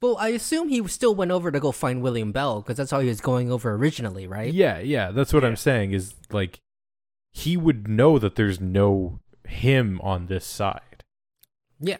[0.00, 2.98] Well, I assume he still went over to go find William Bell, because that's how
[2.98, 4.52] he was going over originally, right?
[4.52, 5.50] Yeah, yeah, that's what Yeah.
[5.50, 6.58] I'm saying is like
[7.30, 11.04] he would know that there's no him on this side.
[11.78, 11.98] Yeah.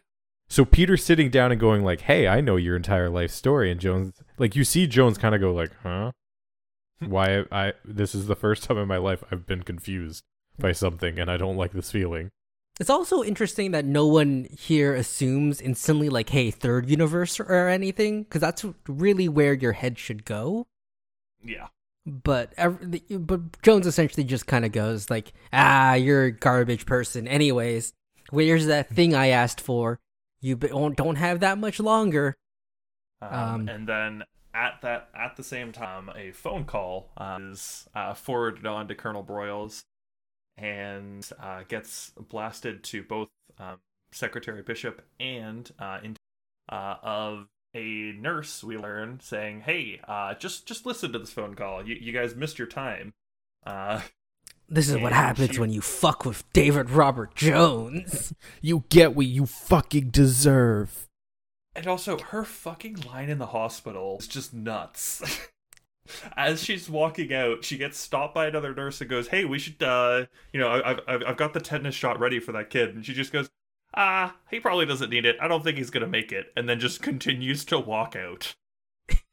[0.53, 3.81] So Peter's sitting down and going like, "Hey, I know your entire life story." And
[3.81, 6.13] Jones like you see Jones kind of go like, "Huh?
[7.01, 10.25] Why I this is the first time in my life I've been confused
[10.59, 12.29] by something and I don't like this feeling."
[12.79, 18.25] It's also interesting that no one here assumes instantly, like, hey, third universe or anything,
[18.25, 20.67] because that's really where your head should go.
[21.43, 21.69] yeah,
[22.05, 27.27] But ev- but Jones essentially just kind of goes like, ah, you're a garbage person.
[27.27, 27.95] Anyways,
[28.29, 29.99] where's that thing I asked for?
[30.43, 32.37] You don't have that much longer.
[33.21, 37.89] um, Um, and then at that at the same time, a phone call uh, is
[37.95, 39.85] uh, forwarded on to Colonel Broyles,
[40.57, 43.29] and uh, gets blasted to both
[43.59, 43.79] um,
[44.11, 46.17] Secretary Bishop and uh, in,
[46.69, 48.65] uh, of a nurse.
[48.65, 51.87] We learn saying, "Hey, uh, just just listen to this phone call.
[51.87, 53.15] You you guys missed your time."
[54.75, 58.33] This is what happens she- when you fuck with David Robert Jones.
[58.61, 61.09] You get what you fucking deserve.
[61.75, 65.23] And also, her fucking line in the hospital is just nuts.
[66.37, 69.83] As she's walking out, she gets stopped by another nurse and goes, "Hey, we should,
[69.83, 72.95] uh, you know, I- I've I've I've got the tetanus shot ready for that kid."
[72.95, 73.51] And she just goes,
[73.95, 75.37] "Ah, he probably doesn't need it.
[75.41, 78.55] I don't think he's gonna make it." And then just continues to walk out.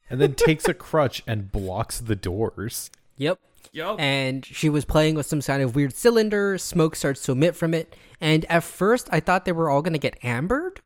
[0.08, 2.90] And then takes a crutch and blocks the doors.
[3.16, 3.38] yep.
[3.72, 4.00] Yup.
[4.00, 6.58] and she was playing with some kind of weird cylinder.
[6.58, 9.98] Smoke starts to emit from it, and at first I thought they were all gonna
[9.98, 10.80] get ambered.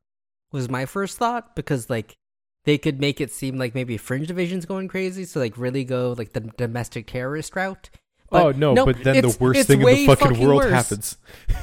[0.53, 2.17] Was my first thought because like
[2.65, 6.15] they could make it seem like maybe Fringe Division's going crazy, so like really go
[6.17, 7.91] like the domestic terrorist route.
[8.35, 10.73] Oh But no, but then the worst thing in the fucking, fucking world worse.
[10.73, 11.17] happens.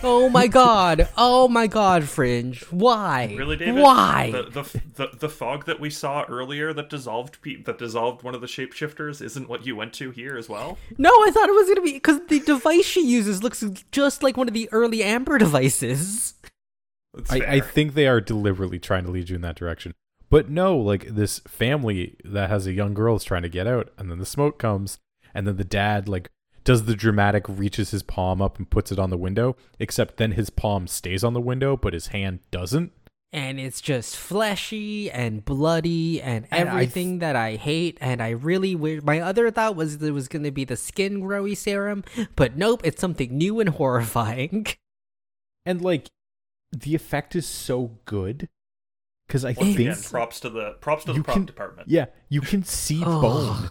[0.04, 1.08] Oh my god!
[1.18, 2.64] Oh my god, Fringe!
[2.72, 3.36] Why?
[3.38, 3.82] Really, David?
[3.82, 4.32] Why?
[4.32, 8.34] The, the the the fog that we saw earlier that dissolved pe- that dissolved one
[8.36, 10.78] of the shapeshifters isn't what you went to here as well.
[10.98, 14.38] No, I thought it was gonna be because the device she uses looks just like
[14.38, 16.34] one of the early Amber devices.
[17.30, 19.94] I, I think they are deliberately trying to lead you in that direction.
[20.30, 23.90] But no, like this family that has a young girl is trying to get out,
[23.98, 24.98] and then the smoke comes,
[25.34, 26.30] and then the dad like
[26.64, 30.34] does the dramatic reaches his palm up and puts it on the window, except then
[30.34, 32.92] his palm stays on the window, but his hand doesn't.
[33.34, 37.98] and it's just fleshy and bloody and And I everything that I hate.
[38.02, 41.22] And I really wish my other thought was it was going to be the skin
[41.22, 42.04] growy serum,
[42.36, 44.68] but nope, it's something new and horrifying.
[45.66, 46.10] And like
[46.72, 48.50] the effect is so good
[49.28, 51.88] because I Once think again, props to the props to the prop can- department.
[51.90, 53.70] yeah, you can see bone.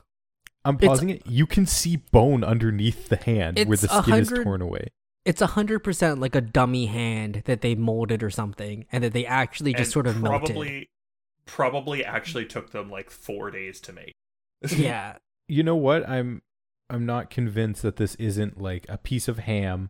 [0.65, 1.27] I'm It's- pausing it.
[1.27, 4.89] You can see bone underneath the hand where the skin is torn away.
[5.25, 9.13] It's a hundred percent like a dummy hand that they molded or something, and that
[9.13, 10.49] they actually just And sort of melted.
[10.51, 10.91] probably
[11.47, 14.13] probably actually took them like four days to make.
[14.77, 15.17] Yeah,
[15.49, 16.43] you know what i'm
[16.91, 19.89] i'm not convinced that this isn't like a piece of ham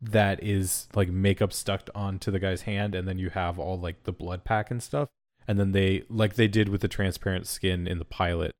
[0.00, 4.02] that is like makeup stuck onto the guy's hand and then you have all like
[4.04, 5.08] the blood pack and stuff
[5.48, 8.52] and then they like they did with the transparent skin in the pilot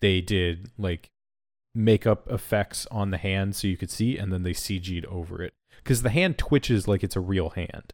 [0.00, 1.10] they did like
[1.74, 5.52] makeup effects on the hand so you could see and then they cg'd over it
[5.82, 7.92] because the hand twitches like it's a real hand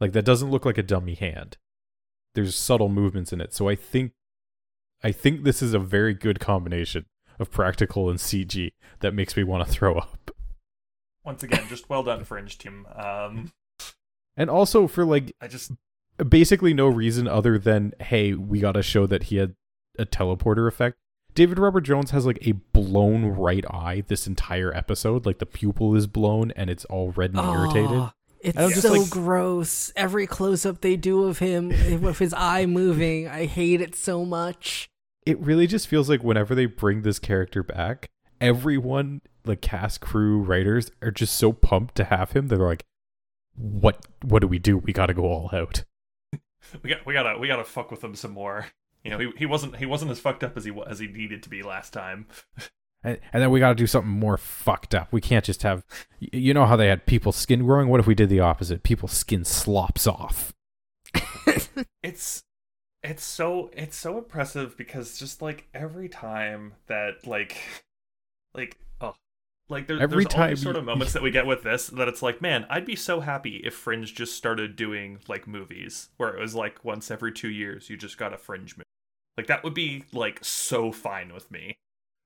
[0.00, 1.56] like that doesn't look like a dummy hand
[2.34, 4.12] there's subtle movements in it so i think
[5.04, 7.04] I think this is a very good combination
[7.38, 10.30] of practical and CG that makes me want to throw up.
[11.22, 12.86] Once again, just well done, Fringe team.
[12.94, 13.52] Um,
[14.36, 15.72] And also for like I just
[16.26, 19.54] basically no reason other than hey, we got to show that he had
[19.98, 20.96] a teleporter effect.
[21.34, 25.26] David Robert Jones has like a blown right eye this entire episode.
[25.26, 27.90] Like the pupil is blown and it's all red and irritated.
[27.90, 29.92] Oh, It's And just so like- gross.
[29.96, 31.68] Every close up they do of him
[32.00, 34.88] with his eye moving, I hate it so much.
[35.26, 40.38] It really just feels like whenever they bring this character back, everyone, like cast, crew,
[40.38, 42.48] writers, are just so pumped to have him.
[42.48, 42.84] They're like,
[43.56, 44.06] "What?
[44.22, 44.76] What do we do?
[44.76, 45.82] We got to go all out."
[46.82, 48.66] we got we gotta we gotta fuck with him some more.
[49.04, 51.42] You know, he, he wasn't he wasn't as fucked up as he as he needed
[51.42, 52.26] to be last time.
[53.02, 55.12] And, and then we got to do something more fucked up.
[55.12, 55.84] We can't just have,
[56.18, 57.88] you know how they had people's skin growing?
[57.88, 58.82] What if we did the opposite?
[58.82, 60.54] People's skin slops off.
[62.02, 62.44] It's
[63.02, 67.56] it's so it's so impressive because just like every time that like
[68.54, 69.14] like oh
[69.70, 72.22] like there, Every there's time sort of moments that we get with this that it's
[72.22, 76.40] like man I'd be so happy if Fringe just started doing like movies where it
[76.40, 78.83] was like once every two years you just got a Fringe movie
[79.36, 81.76] like that would be like so fine with me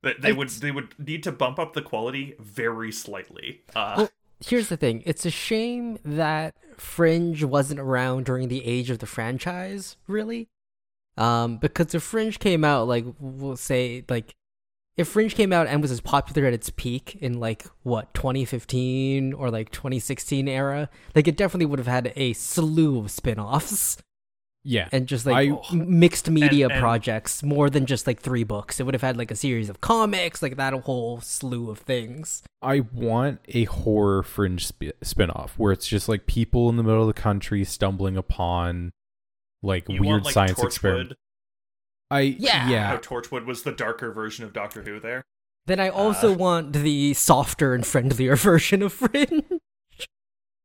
[0.02, 4.10] that they would they would need to bump up the quality very slightly uh Well,
[4.44, 9.06] here's the thing it's a shame that Fringe wasn't around during the age of the
[9.06, 10.48] franchise, really.
[11.16, 14.36] Um, because if Fringe came out, like, we'll say, like,
[14.96, 19.32] if Fringe came out and was as popular at its peak in, like, what, 2015
[19.32, 23.98] or, like, 2016 era, like, it definitely would have had a slew of spin offs.
[24.70, 24.88] Yeah.
[24.92, 28.44] and just like I- m- mixed media And- and- projects more than just like three
[28.44, 28.78] books.
[28.78, 32.42] It would have had like a series of comics, like that whole slew of things.
[32.60, 37.00] I want a horror fringe sp- spin-off where it's just like people in the middle
[37.00, 38.92] of the country stumbling upon
[39.62, 41.12] like you weird want, like, science Torchwood, experiment.
[42.10, 42.90] I Yeah.
[42.90, 42.96] how.
[42.98, 45.22] Torchwood was the darker version of Doctor Who there
[45.66, 46.36] Then I also Uh.
[46.36, 49.44] want the softer and friendlier version of Fringe.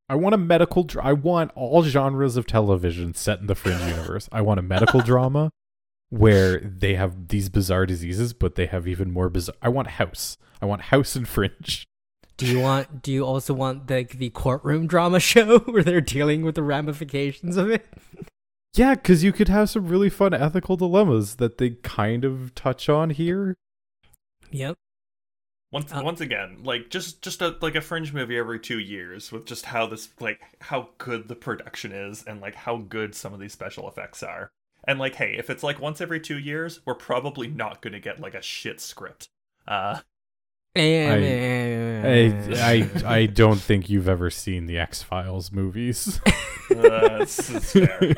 [0.10, 3.82] I want a medical dr- I want all genres of television set in the fringe
[3.88, 4.30] universe.
[4.32, 5.50] I want a medical drama
[6.10, 10.38] where they have these bizarre diseases but they have even more bizarre I want House.
[10.62, 11.86] I want House and Fringe.
[12.38, 13.02] Do you want?
[13.02, 17.58] Do you also want like the courtroom drama show where they're dealing with the ramifications
[17.58, 17.86] of it?
[18.76, 22.90] Yeah, cuz you could have some really fun ethical dilemmas that they kind of touch
[22.90, 23.56] on here.
[24.52, 24.78] Yep.
[25.74, 29.32] Once Uh, once again, like just just a like a fringe movie every two years
[29.32, 33.34] with just how this like how good the production is and like how good some
[33.34, 34.52] of these special effects are.
[34.88, 38.20] And like, hey, if it's like once every two years, we're probably not gonna get
[38.20, 39.30] like a shit script.
[39.68, 40.02] Uh
[40.76, 42.64] eh, And eh, eh,
[43.04, 46.22] I, I I don't think you've ever seen the X Files movies.
[46.70, 48.16] that's, that's fair.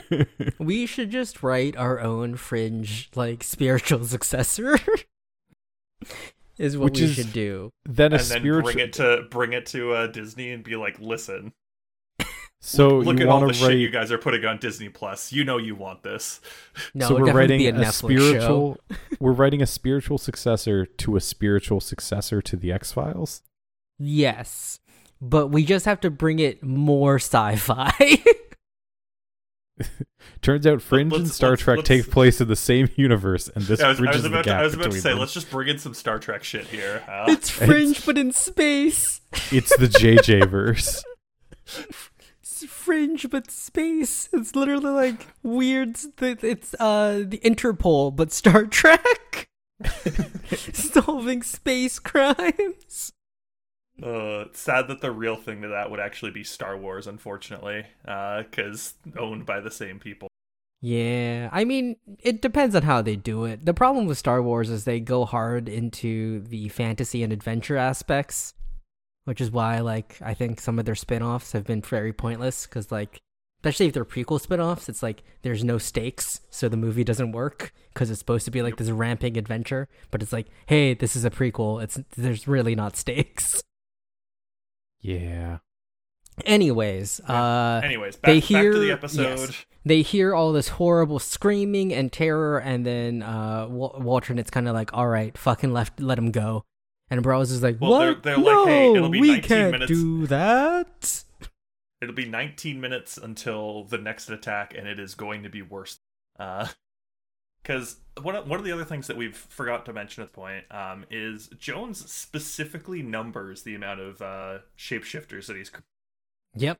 [0.59, 4.77] we should just write our own Fringe like spiritual successor.
[6.57, 7.71] Is what Which we is- should do.
[7.85, 10.75] then a and then spiritual bring it to bring it to uh, Disney and be
[10.75, 11.53] like, listen,
[12.61, 15.31] So Look you at all the to shit you guys are putting on Disney Plus.
[15.31, 16.41] You know you want this.
[16.95, 18.79] No, so we're writing be a, a, spiritual.
[18.89, 18.95] show.
[19.19, 23.43] we're writing a spiritual successor to a spiritual successor to the X Files.
[23.99, 24.79] Yes,
[25.21, 27.91] but we just have to bring it more sci-fi.
[30.41, 33.49] Turns out Fringe and let's- Star let's- Trek let's- take place in the same universe,
[33.53, 35.09] and this I was, I bridges was the about to, I was about to say,
[35.09, 35.19] them.
[35.19, 37.03] let's just bring in some Star Trek shit here.
[37.07, 39.21] Uh, it's fringe, but in space.
[39.51, 41.03] It's the JJ verse.
[42.41, 44.29] It's fringe, but space.
[44.31, 45.97] It's literally like weird.
[46.21, 49.49] It's uh the Interpol, but Star Trek.
[50.73, 53.11] Solving space crimes.
[54.01, 57.85] Uh, it's sad that the real thing to that would actually be Star Wars, unfortunately,
[58.03, 60.27] because owned by the same people.
[60.81, 63.65] Yeah, I mean, it depends on how they do it.
[63.65, 68.53] The problem with Star Wars is they go hard into the fantasy and adventure aspects,
[69.23, 72.67] which is why, like, I think some of their spin offs have been very pointless
[72.67, 73.19] because, like,
[73.59, 77.31] especially if they're prequel spin offs, it's like there's no stakes, so the movie doesn't
[77.31, 81.15] work because it's supposed to be like this ramping adventure, but it's like, hey, this
[81.15, 81.81] is a prequel.
[81.81, 83.63] It's there's really not stakes.
[85.05, 85.59] Yeah.
[86.45, 89.21] Anyways, uh, Anyways, back, they hear to the episode.
[89.51, 89.65] yes.
[89.85, 94.73] they hear all this horrible screaming and terror, and then uh, Wal- it's kind of
[94.73, 96.65] like, "All right, fucking left, let him go."
[97.09, 98.23] And Burroughs is like, Well, "What?
[98.23, 101.23] they're- they're like, no, "Hey, it'll be we 19 can't minutes." do that."
[102.01, 105.99] It'll be 19 minutes until the next attack, and it is going to be worse.
[107.65, 110.35] Because one of, one of the other things that we've forgot to mention at the
[110.35, 115.71] point um, is Jones specifically numbers the amount of uh, shapeshifters that he's.
[116.55, 116.77] Yep.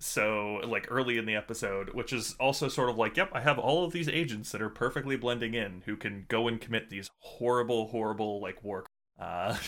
[0.00, 3.58] So, like early in the episode, which is also sort of like, yep, I have
[3.58, 7.10] all of these agents that are perfectly blending in who can go and commit these
[7.18, 8.86] horrible, horrible, like war.
[9.20, 9.56] Uh,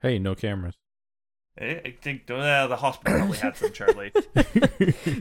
[0.00, 0.74] Hey, no cameras.
[1.60, 4.12] I I think uh, the hospital probably had some, Charlie.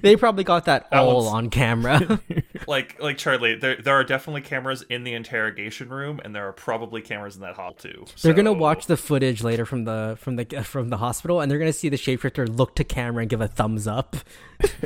[0.02, 2.20] They probably got that That all one's- on camera.
[2.68, 6.54] like like Charlie, there there are definitely cameras in the interrogation room, and there are
[6.54, 8.06] probably cameras in that hall too.
[8.22, 11.60] they're gonna watch the footage later from the from the from the hospital, and they're
[11.60, 14.16] gonna see the shapeshifter look to camera and give a thumbs up.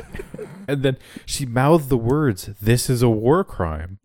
[0.68, 0.96] and then
[1.26, 3.98] she mouthed the words, "This is a war crime."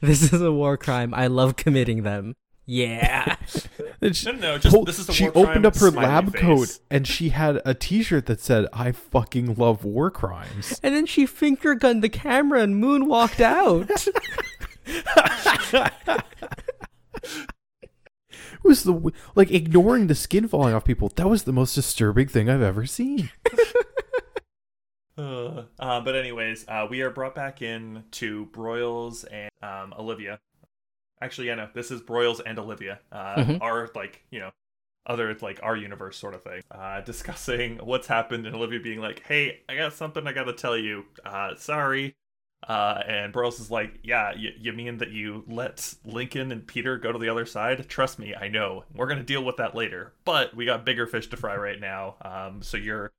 [0.00, 1.14] This is a war crime.
[1.14, 2.34] I love committing them.
[2.66, 3.36] Yeah.
[4.12, 6.40] She, No, no, no, just pulled- this is a she opened up her lab face.
[6.42, 11.06] coat and she had a T-shirt that said, "I fucking love war crimes." and then
[11.06, 13.88] she finger gunned the camera and moonwalked out.
[18.64, 21.10] It was the like ignoring the skin falling off people.
[21.16, 23.30] That was the most disturbing thing I've ever seen.
[25.18, 30.38] Uh, uh, but anyways, uh, we are brought back in to Broyles and um, Olivia.
[31.20, 32.98] Actually, yeah, no, this is Broyles and Olivia.
[33.12, 33.58] Uh, Mhm.
[33.60, 34.50] Our like you know
[35.06, 36.62] other like our universe sort of thing.
[36.70, 40.52] Uh, discussing what's happened and Olivia being like, "Hey, I got something I got to
[40.52, 41.04] tell you.
[41.24, 42.14] Uh, sorry."
[42.68, 46.96] Uh, and Broyles is like, "Yeah, y- you mean that you let Lincoln and Peter
[46.96, 47.88] go to the other side?
[47.88, 48.84] Trust me, I know.
[48.94, 50.12] We're gonna deal with that later.
[50.24, 52.16] But we got bigger fish to fry right now.
[52.22, 53.10] Um, so you're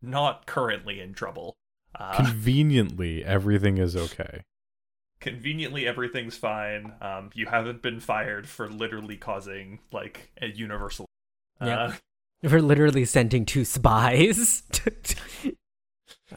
[0.00, 1.56] not currently in trouble.
[1.96, 4.42] Uh, Conveniently, everything is okay.
[5.22, 6.92] Conveniently, everything's fine.
[7.00, 11.06] Um, you haven't been fired for literally causing like a universal.
[11.60, 11.92] Uh,
[12.42, 14.62] We're literally sending two spies.
[14.84, 15.50] Uh,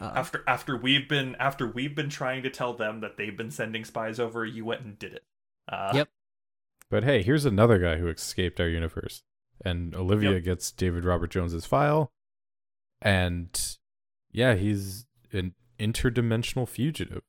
[0.14, 3.84] after after we've been after we've been trying to tell them that they've been sending
[3.84, 5.24] spies over, you went and did it.
[5.68, 6.08] Uh, Yep.
[6.88, 9.22] But hey, here's another guy who escaped our universe.
[9.64, 10.44] And Olivia Yep.
[10.44, 12.12] gets David Robert Jones's file.
[13.02, 13.76] And
[14.30, 17.22] yeah, he's an interdimensional fugitive.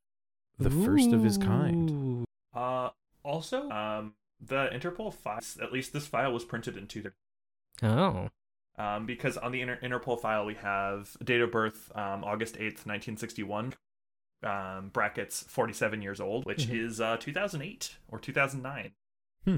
[0.60, 2.26] The first of his kind.
[2.55, 2.89] Uh,
[3.24, 7.12] also, um, the Interpol file, at least this file was printed in two.
[7.84, 8.30] Oh.
[8.80, 12.86] Um, because on the Inter- Interpol file we have date of birth um, August eighth,
[12.86, 13.74] nineteen sixty one,
[14.43, 16.86] um, brackets forty seven years old, which Mhm.
[16.86, 18.91] is uh, two thousand eight or two thousand nine.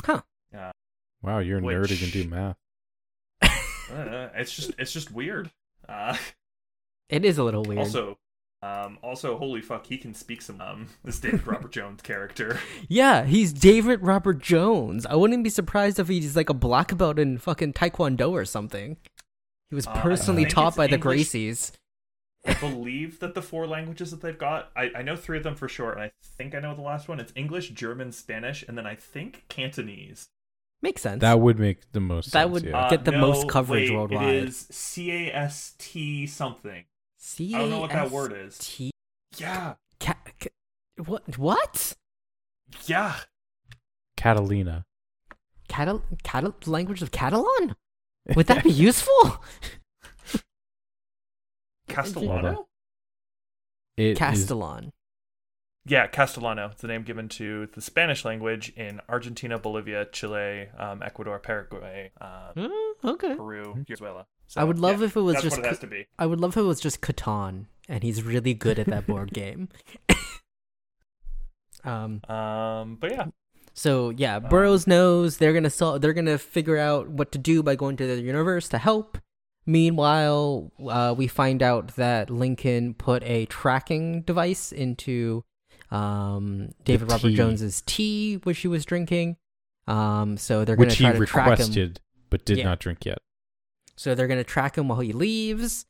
[0.05, 0.21] Huh.
[1.21, 2.55] Wow, you're a nerd who can do math.
[3.41, 5.49] Uh, it's just it's just weird.
[5.87, 6.15] Uh,
[7.09, 7.79] It is a little weird.
[7.79, 8.19] also,
[8.61, 10.59] um, also holy fuck, he can speak some.
[10.61, 12.59] Um, this David Robert Jones character.
[12.89, 15.05] yeah, he's David Robert Jones.
[15.05, 18.97] I wouldn't be surprised if he's like a black belt in fucking Taekwondo or something.
[19.69, 21.71] He was Uh, personally think taught it's by the English- Gracies.
[22.45, 25.55] I believe that the four languages that they've got, I, I know three of them
[25.55, 27.19] for sure, and I think I know the last one.
[27.19, 30.29] It's English, German, Spanish, and then I think Cantonese.
[30.81, 31.19] Makes sense.
[31.19, 32.51] That would make the most That sense.
[32.53, 32.77] would- yeah.
[32.79, 34.33] Uh, Get the no, most coverage wait, worldwide.
[34.35, 36.85] It is C A S T something.
[37.21, 38.57] C I don't know what that word is.
[38.57, 38.91] T.
[39.37, 41.37] Yeah, Ca- ca- what?
[41.37, 41.95] What?
[42.85, 43.15] yeah.
[44.17, 44.85] Catalina.
[45.67, 47.75] Catal- Catal- language of Catalan?
[48.35, 49.41] Would that be useful?
[51.87, 52.67] Castellano.
[53.97, 54.91] It is- Castellan.
[55.85, 56.67] Yeah, Castellano.
[56.71, 62.11] It's the name given to the Spanish language in Argentina, Bolivia, Chile, um, Ecuador, Paraguay,
[62.21, 63.35] um, Oh, okay.
[63.35, 64.27] Peru, Venezuela.
[64.49, 66.07] So, I would love yeah, if it was that's just what it has to be.
[66.17, 69.31] I would love if it was just Catan, and he's really good at that board
[69.33, 69.69] game.
[71.83, 72.21] um.
[72.27, 73.25] Um, but yeah,
[73.73, 77.75] So yeah, Um, knows they're gonna sol- they're gonna figure out what to do by
[77.75, 79.17] going to the universe to help.
[79.65, 85.43] Meanwhile, uh, we find out that Lincoln put a tracking device into
[85.91, 87.33] um, David Robert.
[87.33, 89.37] Jones's tea, which he was drinking.
[89.87, 91.51] Um, so they're gonna which he try to track him.
[91.51, 92.63] requested but did Yeah.
[92.65, 93.19] not drink yet.
[93.99, 95.85] So they're gonna track him while he leaves.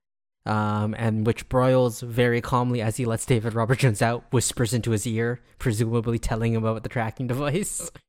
[0.45, 4.89] Um, and which Broyles very calmly, as he lets David Robert Jones out, whispers into
[4.91, 7.91] his ear, presumably telling him about the tracking device.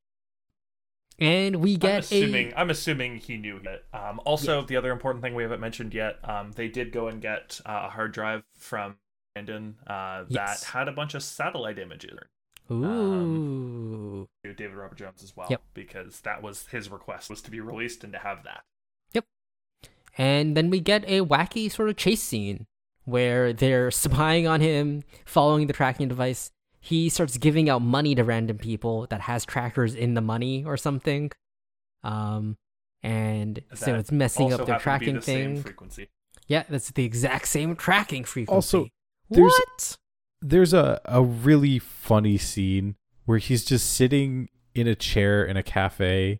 [1.19, 3.85] And we I'm get assuming a I'm assuming he knew it.
[3.93, 7.21] Um, also, the other important thing we haven't mentioned yet, um, they did go and
[7.21, 8.95] get uh, a hard drive from
[9.35, 10.61] Brandon uh, Yes.
[10.61, 12.17] that had a bunch of satellite images.
[12.71, 15.61] ooh, to David Robert Jones as well, Yep.
[15.75, 18.63] because that was his request was to be released and to have that.
[20.17, 22.67] And then we get a wacky sort of chase scene
[23.05, 26.51] where they're spying on him, following the tracking device.
[26.79, 30.77] He starts giving out money to random people that has trackers in the money or
[30.77, 31.31] something.
[32.03, 32.57] Um,
[33.03, 35.63] and so it's messing up their happened to be tracking the same thing.
[35.63, 36.09] frequency.
[36.47, 38.53] Yeah, that's the exact same tracking frequency.
[38.55, 38.87] Also,
[39.29, 39.97] there's- what?
[40.43, 42.95] There's a, a really funny scene
[43.25, 46.39] where he's just sitting in a chair in a cafe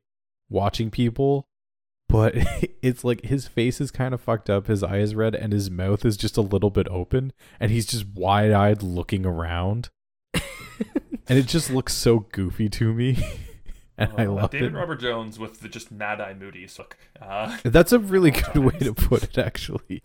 [0.49, 1.45] watching people,
[2.11, 2.33] but
[2.81, 5.71] it's like his face is kind of fucked up, his eye is red, and his
[5.71, 9.89] mouth is just a little bit open, and he's just wide eyed looking around.
[10.33, 10.41] and
[11.39, 13.17] it just looks so goofy to me.
[13.97, 14.77] and I Uh, love David it.
[14.77, 16.97] Robert Jones with the just mad eye moody look.
[17.21, 20.01] Uh, That's a really all good way to put it, actually.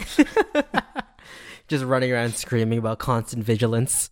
[1.69, 4.11] Just running around screaming about constant vigilance.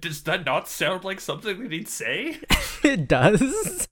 [0.00, 2.38] does that not sound like something that he'd say?
[2.82, 3.86] it does.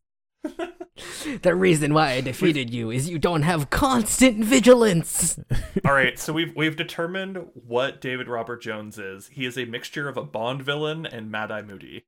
[1.43, 5.39] The reason why I defeated you is you don't have constant vigilance.
[5.85, 9.29] All right, so we've we've determined what David Robert Jones is.
[9.29, 12.05] He is a mixture of a Bond villain and Mad Eye Moody.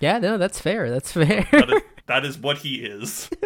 [0.00, 0.90] Yeah, no, that's fair.
[0.90, 1.46] That's fair.
[1.50, 3.28] That is, that is what he is.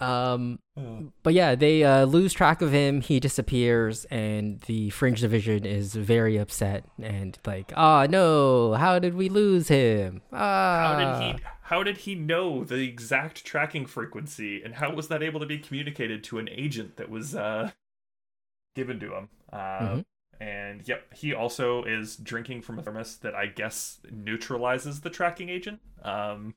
[0.00, 0.58] um,
[1.22, 3.00] but yeah, they uh, lose track of him.
[3.00, 8.74] He disappears, and the Fringe Division is very upset and like, "Ah, no!
[8.74, 10.22] How did we lose him?
[10.32, 11.44] Ah, How did he?
[11.66, 15.58] How did he know the exact tracking frequency, and how was that able to be
[15.58, 17.70] communicated to an agent that was uh,
[18.74, 19.28] given to him?
[19.52, 20.04] Uh, Mhm.
[20.38, 25.48] And yep, he also is drinking from a thermos that I guess neutralizes the tracking
[25.48, 25.80] agent.
[26.02, 26.54] Um,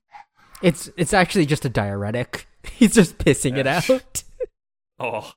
[0.61, 2.47] It's it's actually just a diuretic.
[2.73, 4.23] He's just pissing it out.
[4.99, 5.31] oh,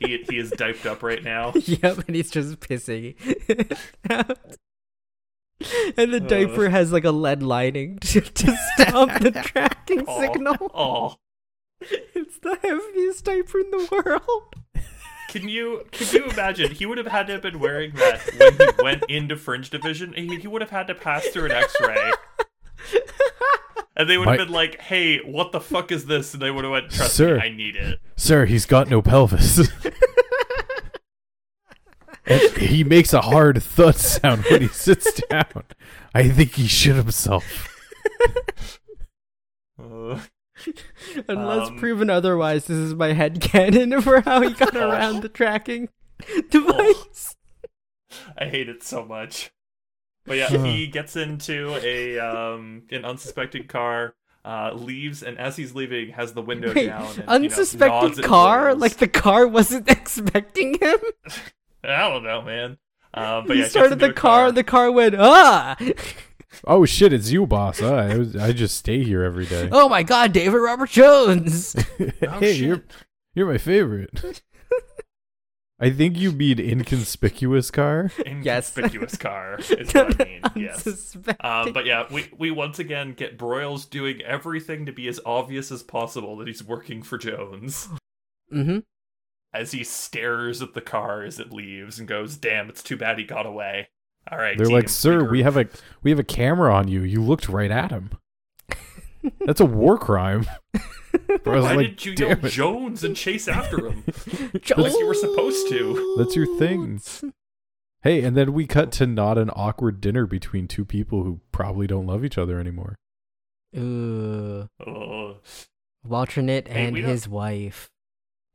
[0.00, 1.52] he he is diped up right now.
[1.64, 3.14] yep, and he's just pissing
[4.08, 4.38] out.
[5.96, 6.28] And the Ugh.
[6.28, 10.20] diaper has like a lead lining to, to stop the tracking Aw.
[10.20, 10.56] signal.
[10.74, 11.16] Oh,
[11.80, 14.54] It's the heaviest diaper in the world.
[15.28, 16.70] can you can you imagine?
[16.72, 20.12] He would have had to have been wearing that when he went into Fringe Division.
[20.14, 22.12] He, he would have had to pass through an X-ray.
[23.96, 26.52] And they would have My- been like, "Hey, what the fuck is this?" And they
[26.52, 27.34] would have went, "Trust Sir.
[27.36, 29.68] me, I need it." Sir, he's got no pelvis.
[32.28, 35.64] And he makes a hard thud sound when he sits down.
[36.14, 37.68] I think he shit himself.
[39.80, 40.20] Uh,
[41.28, 44.90] Unless Um, proven otherwise, this is my head canon for how he got Oh.
[44.90, 45.88] around the tracking
[46.50, 47.36] device.
[48.36, 49.50] I hate it so much.
[50.26, 54.14] But yeah, he gets into a um an unsuspected car,
[54.44, 57.02] uh, leaves, and as he's leaving, has the window Wait, down.
[57.06, 58.74] And, you know, unsuspecting nods at car?
[58.74, 60.98] Like the car wasn't expecting him?
[61.84, 62.78] I don't know, man.
[63.14, 65.76] Um, but he yeah, started the a car, the car went, ah!
[66.64, 67.82] Oh shit, it's you, boss.
[67.82, 69.68] Uh, I, was, I just stay here every day.
[69.70, 71.76] oh my god, David Robert Jones!
[71.76, 72.66] Oh, hey, shit.
[72.66, 72.82] you're
[73.34, 74.42] you're my favorite.
[75.78, 78.10] I think you mean inconspicuous car.
[78.18, 78.26] Yes.
[78.76, 80.40] inconspicuous car is what I mean.
[80.56, 80.86] yes.
[80.86, 81.46] Unsuspecting.
[81.46, 85.70] Um, but yeah, we, we once again get Broyles doing everything to be as obvious
[85.70, 87.88] as possible that he's working for Jones
[88.52, 88.78] mm-hmm.
[89.54, 93.18] As he stares at the car as it leaves and goes, "Damn, it's too bad
[93.18, 93.88] he got away."
[94.30, 95.66] All right, They're team, like, "Sir, we regroup." have a
[96.02, 97.02] we have a camera on you.
[97.02, 98.10] You looked right at him.
[99.46, 100.46] That's a war crime."
[101.42, 104.04] Bro, Why like, did you yell it." Jones and chase after him?
[104.60, 104.94] Jones!
[104.94, 106.14] you were supposed to.
[106.18, 107.00] That's your thing.
[108.02, 111.86] Hey, and then we cut to not an awkward dinner between two people who probably
[111.86, 112.96] don't love each other anymore.
[113.76, 114.68] Ooh.
[114.86, 115.38] Oh,
[116.04, 117.90] Walternate and we don't- his wife.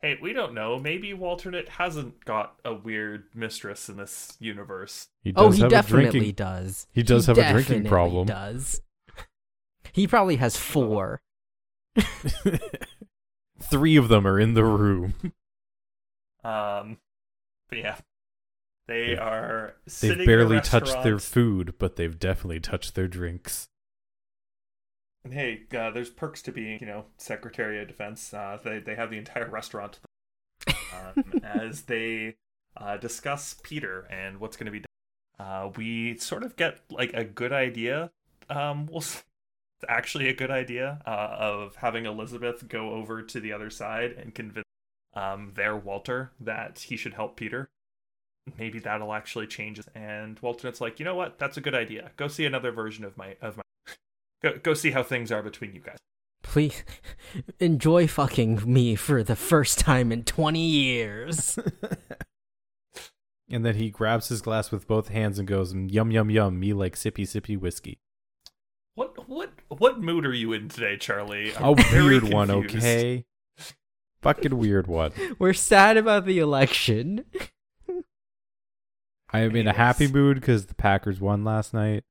[0.04, 0.78] Hey, we don't know.
[0.78, 5.08] Maybe Walternate hasn't got a weird mistress in this universe.
[5.24, 6.34] He Oh, he have a definitely drinking.
[6.36, 6.88] does.
[6.94, 8.28] He does have a drinking definitely problem.
[8.28, 8.82] Does.
[9.94, 11.22] He probably has four.
[13.62, 15.14] Three of them are in the room.
[16.44, 16.98] Um,
[17.70, 17.96] but yeah,
[18.88, 19.76] they They've- are.
[19.88, 23.70] sitting They've in a barely touched their food, but they've definitely touched their drinks.
[25.24, 28.34] And hey, uh, there's perks to being, you know, Secretary of Defense.
[28.34, 30.00] Uh, they they have the entire restaurant
[30.68, 32.36] um, as they
[32.76, 34.86] uh, discuss Peter and what's going to be done.
[35.48, 38.12] Uh, we sort of get like a good idea.
[38.50, 39.04] Um, we'll
[39.84, 44.12] it's actually a good idea uh, of having Elizabeth go over to the other side
[44.12, 44.66] and convince
[45.14, 47.70] um, their Walter that he should help Peter.
[48.58, 49.80] Maybe that'll actually change.
[49.80, 49.88] it.
[49.96, 51.40] And Walter's like, you know what?
[51.40, 52.12] That's a good idea.
[52.18, 53.63] Go see another version of my of my.
[54.44, 55.98] Go go see how things are between you guys.
[56.42, 56.84] Please
[57.60, 61.58] enjoy fucking me for the first time in 20 years.
[63.54, 66.74] And then he grabs his glass with both hands and goes, yum, yum, yum, me
[66.74, 68.00] like sippy, sippy whiskey.
[68.96, 71.52] What what what mood are you in today, Charlie?
[71.52, 73.26] A I'm very weird one, okay?
[74.22, 75.12] Fucking weird one.
[75.40, 77.26] We're sad about the election.
[79.32, 82.04] I am in a happy mood because the Packers won last night.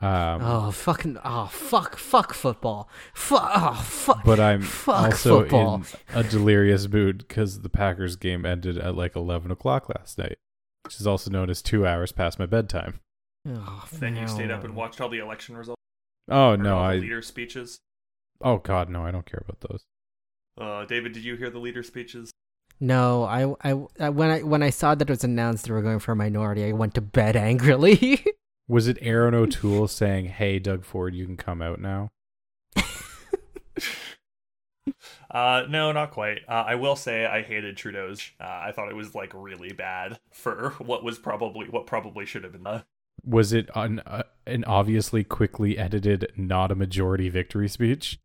[0.00, 1.16] Um, oh, fucking.
[1.24, 1.96] Oh, fuck.
[1.96, 2.88] Fuck football.
[3.14, 3.50] Fuck.
[3.54, 4.24] Oh, fuck.
[4.24, 5.82] but I'm fuck also football.
[6.12, 10.36] in a delirious mood because the Packers game ended at like 11 o'clock last night,
[10.84, 13.00] which is also known as two hours past my bedtime.
[13.48, 14.78] Oh, Then you stayed up and no.
[14.80, 15.80] watched all the election results.
[16.28, 16.96] Oh, Or no, I.
[16.96, 17.78] leader speeches.
[18.42, 19.84] Oh, God, no, I don't care about those.
[20.60, 22.30] Uh, David, did you hear the leader speeches?
[22.80, 25.80] No, I, I, I, when I, when I saw that it was announced they were
[25.80, 28.22] going for a minority, I went to bed angrily.
[28.68, 32.10] Was it Erin O'Toole saying, hey, Doug Ford, you can come out now?
[35.28, 36.38] Uh, no, not quite.
[36.48, 38.30] Uh, I will say I hated Trudeau's.
[38.40, 42.44] Uh, I thought it was like really bad for what was probably what probably should
[42.44, 42.66] have been.
[42.66, 42.82] Uh,
[43.24, 48.20] Was it an, uh, an obviously quickly edited, not a majority victory speech?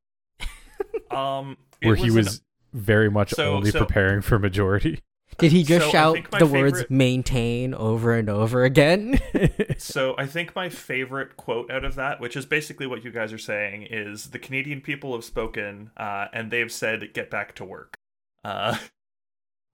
[1.10, 5.02] um, Where he an- was very much So- only so- preparing for majority?
[5.38, 9.20] Did he just So shout think my the words maintain over and over again?
[9.78, 13.34] So I think my favorite quote out of that, which is basically what you guys
[13.34, 17.66] are saying, is the Canadian people have spoken, uh, and they've said, "Get back to
[17.66, 17.96] work."
[18.44, 18.78] Uh,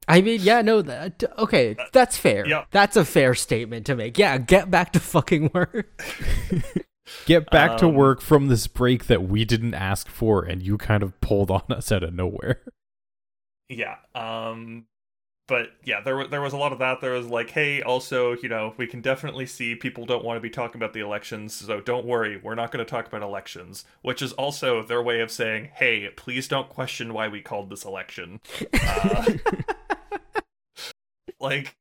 [0.07, 2.45] I mean, yeah, no, that, okay, that's fair.
[2.45, 2.63] Uh, yeah.
[2.71, 4.17] That's a fair statement to make.
[4.17, 6.01] Yeah, get back to fucking work.
[7.25, 10.77] Get back to Um, work from this break that we didn't ask for and you
[10.77, 12.61] kind of pulled on us out of nowhere.
[13.69, 13.95] yeah.
[14.13, 14.85] Um,
[15.47, 17.01] but yeah, there wa- there was a lot of that.
[17.01, 20.41] There was like, hey, also, you know, we can definitely see people don't want to
[20.41, 23.85] be talking about the elections, so don't worry, we're not going to talk about elections.
[24.01, 27.85] Which is also their way of saying, hey, please don't question why we called this
[27.85, 28.39] election.
[28.73, 29.33] Uh,
[31.39, 31.75] like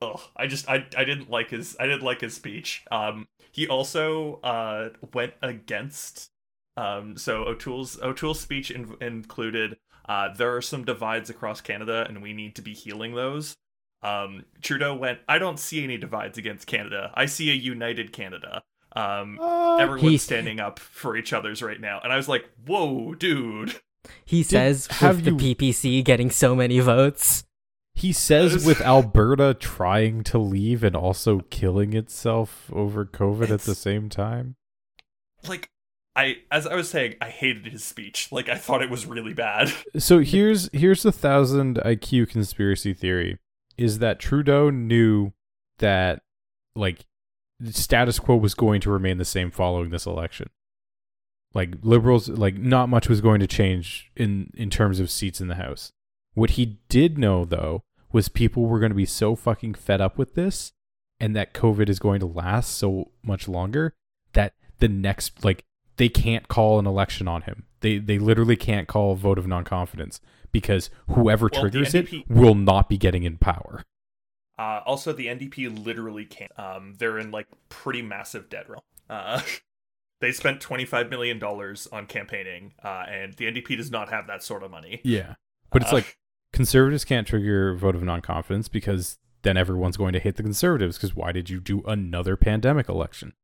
[0.00, 3.68] oh i just I, I didn't like his i didn't like his speech um he
[3.68, 6.30] also uh went against
[6.76, 9.76] um so o'toole's o'toole's speech in, included
[10.08, 13.54] uh there are some divides across canada and we need to be healing those.
[14.02, 17.10] Um trudeau went i don't see any divides against canada.
[17.14, 18.62] I see a united canada.
[18.96, 19.38] Um
[19.80, 22.00] everyone's He's- standing up for each other's right now.
[22.02, 23.74] And i was like whoa dude.
[24.24, 27.44] He says have with you- the PPC getting so many votes.
[27.94, 33.74] He says with Alberta trying to leave and also killing itself over COVID at the
[33.74, 34.54] same time.
[35.48, 35.68] like
[36.18, 38.32] I as I was saying, I hated his speech.
[38.32, 39.72] Like I thought it was really bad.
[39.98, 43.38] So here's here's the thousand IQ conspiracy theory
[43.76, 45.32] is that Trudeau knew
[45.78, 46.22] that
[46.74, 47.06] like
[47.60, 50.50] the status quo was going to remain the same following this election.
[51.54, 55.46] Like liberals like not much was going to change in in terms of seats in
[55.46, 55.92] the house.
[56.34, 60.18] What he did know though was people were going to be so fucking fed up
[60.18, 60.72] with this
[61.20, 63.94] and that COVID is going to last so much longer
[64.32, 65.64] that the next like
[65.98, 67.64] they can't call an election on him.
[67.80, 70.20] They they literally can't call a vote of non-confidence
[70.50, 73.84] because whoever Well, triggers NDP it will not be getting in power.
[74.58, 76.50] Uh, also, the NDP literally can't.
[76.58, 78.82] Um, they're in like pretty massive debt roll.
[79.08, 79.40] Uh,
[80.20, 84.26] they spent twenty five million dollars on campaigning, uh, and the NDP does not have
[84.26, 85.00] that sort of money.
[85.04, 85.34] Yeah.
[85.70, 86.16] But it's like
[86.54, 90.96] conservatives can't trigger a vote of non-confidence because then everyone's going to hate the conservatives
[90.96, 93.34] because why did you do another pandemic election?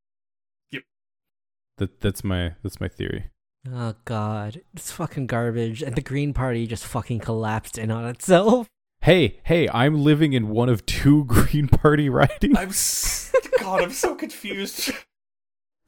[1.78, 3.30] That that's my that's my theory.
[3.72, 8.68] Oh god, it's fucking garbage, and the Green Party just fucking collapsed in on itself.
[9.00, 12.56] Hey, hey, I'm living in one of two Green Party ridings.
[12.56, 14.90] I'm s- God, I'm so confused.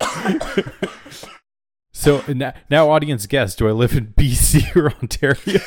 [1.92, 5.60] so now, now, audience, guess: Do I live in BC or Ontario?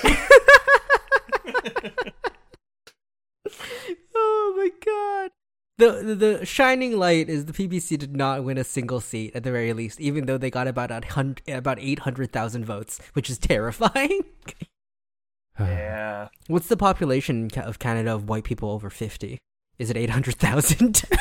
[4.15, 5.31] oh my god!
[5.79, 9.51] The the shining light is the PPC did not win a single seat at the
[9.51, 13.29] very least, even though they got about a hundred, about eight hundred thousand votes, which
[13.29, 14.23] is terrifying.
[15.59, 16.29] Yeah.
[16.47, 19.39] What's the population of Canada of white people over fifty?
[19.77, 21.01] Is it eight hundred thousand?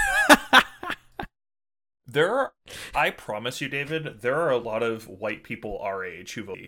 [2.10, 2.52] There are,
[2.94, 6.58] I promise you, David, there are a lot of white people our age who vote.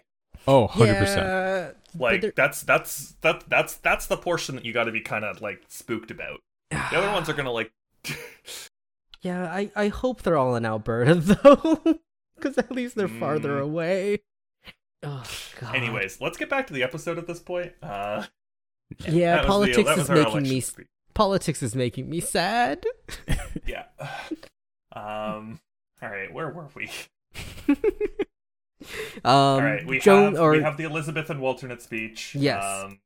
[0.47, 1.17] oh, 100%.
[1.17, 5.25] Yeah, Like that's that's that that's that's the portion that you got to be kind
[5.25, 6.41] of like spooked about.
[6.71, 7.73] The other ones are gonna like.
[9.23, 11.99] Yeah, I, I hope they're all in Alberta though,
[12.37, 13.63] because at least they're farther Mm.
[13.65, 14.19] away.
[15.03, 15.25] Oh
[15.61, 15.75] God.
[15.77, 17.73] Anyways, let's get back to the episode at this point.
[17.83, 18.25] Uh,
[19.07, 20.87] yeah, the- politics that is making me speech.
[21.13, 22.85] politics is making me sad.
[23.67, 23.85] Yeah.
[24.93, 25.61] Um.
[26.03, 26.89] All right, where were we?
[27.69, 27.77] um,
[29.25, 32.35] All right, we Joan have or we have the Elizabeth and Walternate speech.
[32.35, 32.65] Yes.
[32.65, 33.01] Um,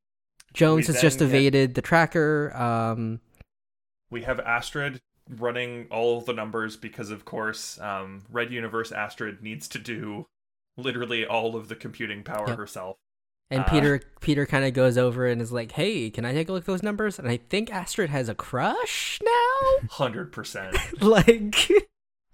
[0.53, 2.55] Jones has just then get- evaded the tracker.
[2.57, 3.21] Um,
[4.15, 9.67] we have Astrid running all the numbers because, of course, um, Red Universe Astrid needs
[9.69, 10.27] to do
[10.77, 12.57] literally all of the computing power Yep.
[12.59, 12.97] herself.
[13.51, 13.69] and Uh.
[13.69, 16.63] Peter Peter kind of goes over and is like, "Hey, can I take a look
[16.63, 19.89] at those numbers?" And I think Astrid has a crush now.
[19.91, 20.77] Hundred percent.
[21.03, 21.69] like,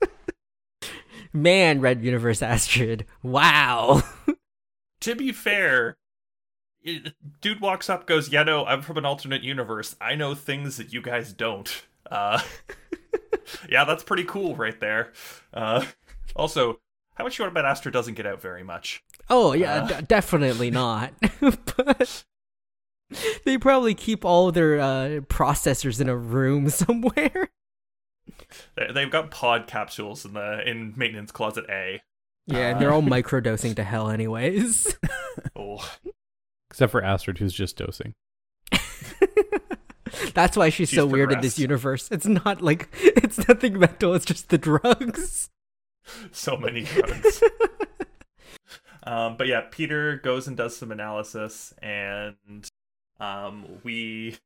[1.32, 3.06] man, Red Universe Astrid.
[3.22, 4.02] Wow.
[5.02, 5.96] To be fair,
[7.40, 9.96] dude walks up, goes, "Yeah, no, I'm from an alternate universe.
[10.00, 12.40] I know things that you guys don't." Uh,
[13.68, 15.12] yeah, that's pretty cool right there.
[15.52, 15.84] Uh,
[16.36, 16.80] also,
[17.14, 19.02] how much you want to bet doesn't get out very much?
[19.28, 20.00] Oh yeah, Uh.
[20.00, 21.12] d- definitely not.
[21.40, 22.24] but
[23.44, 27.50] they probably keep all their uh, processors in a room somewhere.
[28.76, 32.00] They- They've got pod capsules in the in maintenance closet A.
[32.46, 34.96] Yeah, and they're all microdosing to hell, anyways.
[35.54, 35.88] Oh,
[36.80, 38.14] Except for Astrid, who's just dosing.
[40.32, 42.08] That's why she's, She's so weird in this universe.
[42.10, 44.14] It's not like it's nothing mental.
[44.14, 45.50] It's just the drugs.
[46.32, 47.42] so many drugs.
[49.02, 52.66] um, but yeah, Peter goes and does some analysis, and
[53.20, 54.38] um, we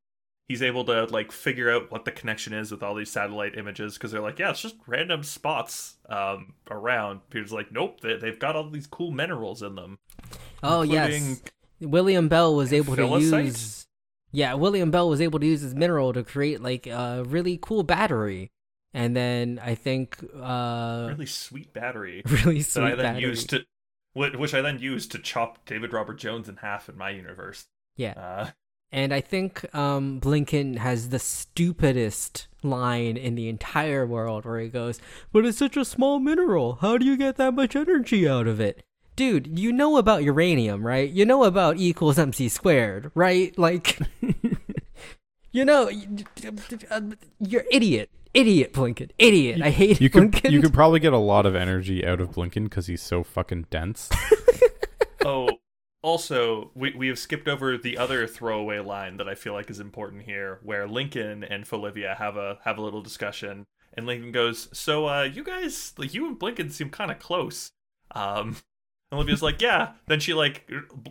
[0.48, 3.94] he's able to like figure out what the connection is with all these satellite images
[3.94, 7.20] because they're like, yeah, it's just random spots um, around.
[7.30, 10.00] Peter's like, nope, they, they've got all these cool minerals in them.
[10.64, 11.42] Oh including yes,
[11.84, 13.86] William Bell was able to use.
[14.32, 17.82] Yeah, William Bell was able to use his mineral to create like a really cool
[17.84, 18.50] battery,
[18.92, 23.22] and then I think uh really sweet battery really that I sweet then battery.
[23.22, 23.64] used to,
[24.14, 27.66] which I then used to chop David Robert Jones in half in my universe.
[27.96, 28.50] Yeah, Uh,
[28.90, 34.68] and I think um Blinken has the stupidest line in the entire world where he
[34.68, 35.00] goes,
[35.32, 36.76] "But it's such a small mineral.
[36.80, 38.84] How do you get that much energy out of it?"
[39.16, 41.08] Dude, you know about uranium, right?
[41.08, 43.56] You know about E equals MC squared, right?
[43.58, 43.98] Like,
[45.52, 46.24] you know, you-
[47.38, 49.62] you're idiot, idiot, Blinken, idiot.
[49.62, 50.50] I hate You could Blinken.
[50.50, 53.66] you could probably get a lot of energy out of Blinken because he's so fucking
[53.70, 54.10] dense.
[55.24, 55.48] oh,
[56.02, 59.80] also, we we have skipped over the other throwaway line that I feel like is
[59.80, 63.64] important here, where Lincoln and Fauxlivia have a have a little discussion,
[63.96, 67.70] and Lincoln goes, "So, uh, you guys, like, you and Blinken seem kind of close."
[68.10, 68.56] Um,
[69.10, 70.70] and Olivia's like, "Yeah." Then she like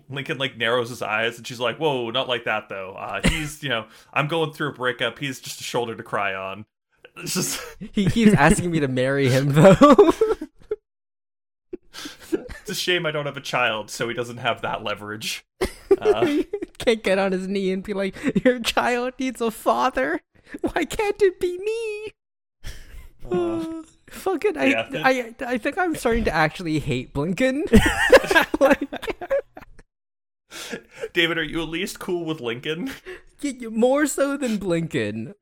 [0.10, 2.94] Lincoln like narrows his eyes, and she's like, "Whoa, not like that though.
[2.94, 5.20] Uh, he's you know, I'm going through a breakup.
[5.20, 6.66] He's just a shoulder to cry on."
[7.18, 10.12] It's just he keeps asking me to marry him, though.
[12.32, 15.46] it's a shame I don't have a child, so he doesn't have that leverage.
[16.00, 16.38] Uh,
[16.80, 20.22] Can't get on his knee and be like, "Your child needs a father."
[20.62, 22.14] Why can't it be me?
[23.32, 23.82] uh,
[24.14, 27.64] Fucking, I, Yeah, I, I think I'm starting to actually hate Blinken.
[28.60, 28.90] like,
[31.14, 32.92] David, are you at least cool with Lincoln?
[33.70, 35.34] more so than Blinken.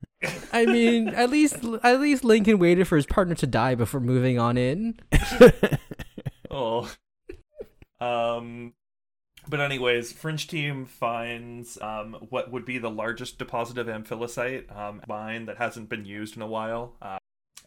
[0.52, 4.40] I mean, at least, at least Lincoln waited for his partner to die before moving
[4.40, 5.00] on in.
[6.54, 6.92] Oh.
[8.02, 8.74] Um
[9.48, 15.02] but anyways, Fringe Team finds um, what would be the largest deposit of amphilicite um,
[15.08, 17.18] mine that hasn't been used in a while, uh,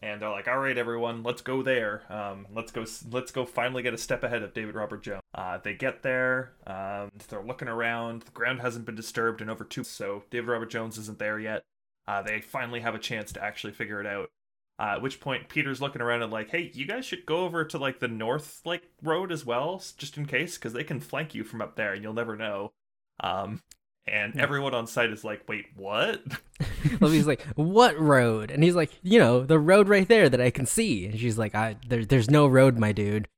[0.04, 2.02] and they're like, "All right, everyone, let's go there.
[2.12, 2.84] Um, let's go.
[3.10, 3.46] Let's go.
[3.46, 6.52] Finally, get a step ahead of David Robert Jones." Uh, they get there.
[6.66, 8.22] Um, they're looking around.
[8.22, 11.64] The ground hasn't been disturbed in over two, so David Robert Jones isn't there yet.
[12.06, 14.30] Uh, they finally have a chance to actually figure it out.
[14.78, 17.64] Uh, at which point Peter's looking around and like, hey, you guys should go over
[17.64, 21.34] to like the north like road as well, just in case, because they can flank
[21.34, 22.72] you from up there and you'll never know.
[23.20, 23.62] Um,
[24.06, 26.22] and everyone on site is like, wait, what?
[27.00, 30.50] Lily's like, "What road?" And he's like, "You know, the road right there that I
[30.50, 33.28] can see." And she's like, "I there, there's no road, my dude."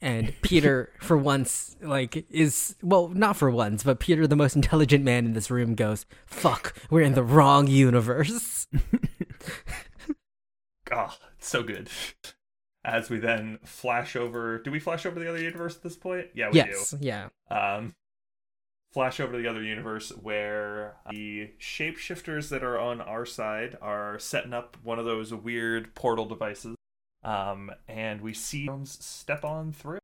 [0.00, 5.04] And Peter, for once, like, is well, not for once, but Peter, the most intelligent
[5.04, 8.66] man in this room, goes, "Fuck, we're in the wrong universe."
[10.94, 11.88] Oh, so good.
[12.84, 16.26] As we then flash over, do we flash over the other universe at this point?
[16.34, 16.68] Yeah, we do.
[16.68, 17.28] yes, yeah.
[17.50, 17.94] Um,
[18.92, 24.18] flash over to the other universe where the shapeshifters that are on our side are
[24.18, 26.76] setting up one of those weird portal devices.
[27.24, 29.98] Um, and we see Jones step on through.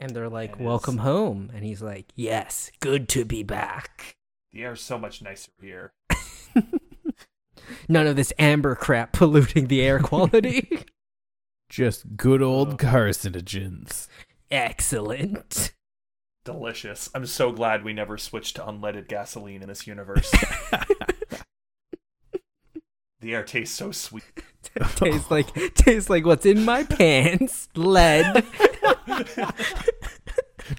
[0.00, 4.14] And they're like, And "Welcome it's- home," and he's like, "Yes, good to be back."
[4.52, 5.92] The air's so much nicer here.
[7.88, 10.84] None of this amber crap polluting the air quality.
[11.68, 12.76] Just good old Oh.
[12.76, 14.08] carcinogens.
[14.50, 15.72] Excellent.
[16.44, 17.08] Delicious.
[17.14, 20.30] I'm so glad we never switched to unleaded gasoline in this universe.
[23.20, 24.24] the air tastes so sweet.
[24.96, 27.68] tastes like tastes like what's in my pants.
[27.76, 28.44] Lead.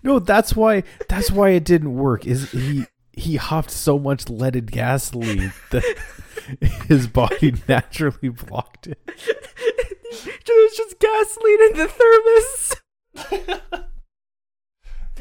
[0.03, 2.25] No, that's why that's why it didn't work.
[2.25, 5.83] Is he he huffed so much leaded gasoline that
[6.87, 8.99] his body naturally blocked it.
[9.05, 12.75] There's just gasoline in the
[13.29, 13.89] thermos.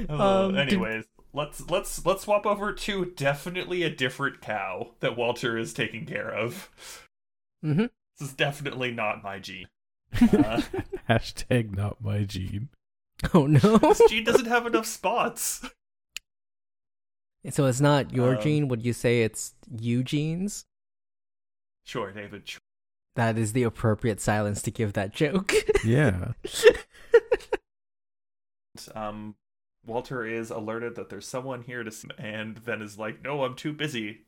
[0.08, 0.12] Uh,
[0.46, 5.56] Um, did- anyways, let's let's let's swap over to definitely a different cow that Walter
[5.58, 6.70] is taking care of.
[7.64, 7.86] Mm-hmm.
[8.18, 9.66] This is definitely not my gene.
[10.20, 10.60] Uh,
[11.08, 12.68] Hashtag not my gene.
[13.34, 13.78] Oh no.
[13.78, 15.64] this gene doesn't have enough spots.
[17.50, 18.68] so it's not your Um, gene.
[18.68, 20.64] Would you say it's Eugene's?
[21.84, 22.48] Sure, David.
[22.48, 22.60] sure.
[23.16, 25.52] That is the appropriate silence to give that joke.
[25.84, 26.32] Yeah.
[28.94, 29.34] Um,
[29.84, 33.56] Walter is alerted that there's someone here to, see, and then is like, "No, I'm
[33.56, 34.22] too busy."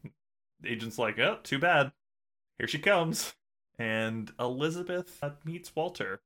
[0.60, 1.92] The agent's like, "Oh, too bad.
[2.58, 3.34] Here she comes."
[3.78, 6.20] And Elizabeth uh, meets Walter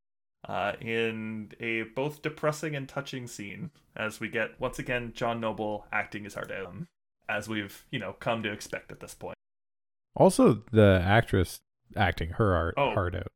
[0.47, 5.87] uh, in a both depressing and touching scene as we get once again John Noble
[5.91, 6.75] acting as heart out,
[7.29, 9.37] as we've you know come to expect at this point.
[10.15, 11.61] Also, the actress
[11.97, 12.93] acting her art Oh.
[12.93, 13.33] heart out.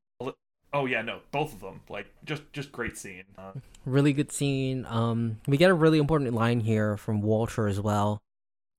[0.73, 3.25] Oh yeah, no, both of them like just just great scene.
[3.37, 3.53] Uh,
[3.85, 4.87] really good scene.
[4.89, 8.23] Um, we get a really important line here from Walter as well,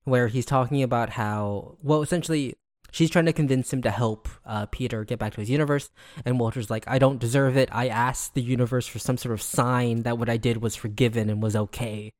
[0.03, 2.55] where he's talking about how, well, essentially,
[2.91, 5.91] she's trying to convince him to help uh, Peter get back to his universe,
[6.25, 7.69] and Walter's like, "I don't deserve it.
[7.71, 11.29] I asked the universe for some sort of sign that what I did was forgiven
[11.29, 12.11] and was okay,"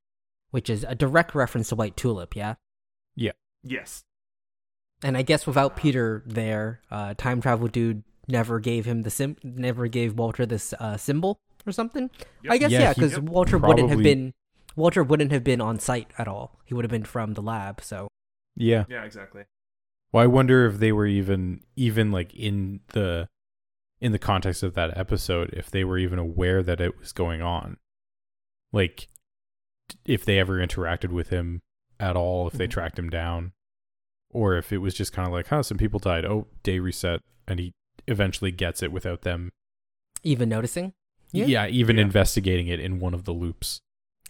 [0.52, 2.56] which is a direct reference to White Tulip, yeah.
[3.16, 3.32] Yeah.
[3.64, 4.04] Yes,
[5.04, 9.36] And I guess without Peter there, uh, time travel dude never gave him the sim,
[9.44, 12.10] never gave Walter this uh, symbol or something.
[12.50, 13.24] I guess Yeah, yeah, because Yep.
[13.24, 14.34] Walter wouldn't have been
[14.76, 16.60] Walter wouldn't have been on site at all.
[16.66, 17.82] He would have been from the lab.
[17.82, 18.08] So
[18.56, 18.86] Yeah.
[18.90, 19.44] yeah, exactly.
[20.12, 23.30] Well, I wonder if they were even even like in the
[24.02, 27.42] in the context of that episode, if they were even aware that it was going
[27.42, 27.78] on.
[28.72, 29.08] Like
[30.06, 31.62] if they ever interacted with him
[32.00, 32.72] at all, if they Mhm.
[32.72, 33.54] tracked him down.
[34.30, 36.26] Or if it was just kind of like, huh, some people died.
[36.26, 37.22] Oh, day reset.
[37.48, 37.72] And he
[38.08, 39.52] eventually gets it without them.
[40.26, 40.94] even noticing,
[41.34, 41.68] Yeah, Yeah.
[41.68, 42.04] even Yeah.
[42.04, 43.82] investigating it in one of the loops.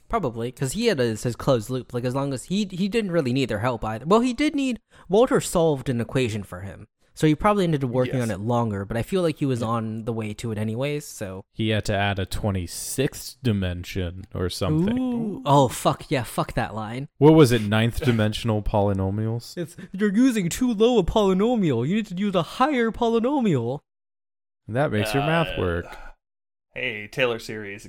[0.10, 1.92] probably because he had his, his closed loop.
[1.94, 4.06] Like as long as he he didn't really need their help either.
[4.06, 7.90] Well, he did need Walter solved an equation for him, so he probably ended up
[7.90, 8.86] working on it longer.
[8.86, 11.06] But I feel like he was on the way to it anyways.
[11.06, 14.98] So He had to add a 26th dimension or something.
[15.00, 15.42] Ooh.
[15.46, 17.08] Oh fuck yeah, fuck that line.
[17.18, 17.62] What was it?
[17.62, 19.56] Ninth dimensional polynomials?
[19.64, 21.88] It's you're using too low a polynomial.
[21.88, 23.80] You need to use a higher polynomial.
[24.68, 25.86] That makes your math Uh, work.
[26.74, 27.88] Hey, Taylor series.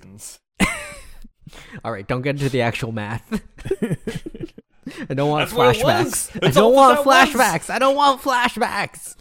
[1.85, 3.41] All right, don't get into the actual math.
[5.09, 6.45] I don't want That's flashbacks.
[6.47, 7.71] I don't want flashbacks.
[7.71, 9.17] I don't want flashbacks.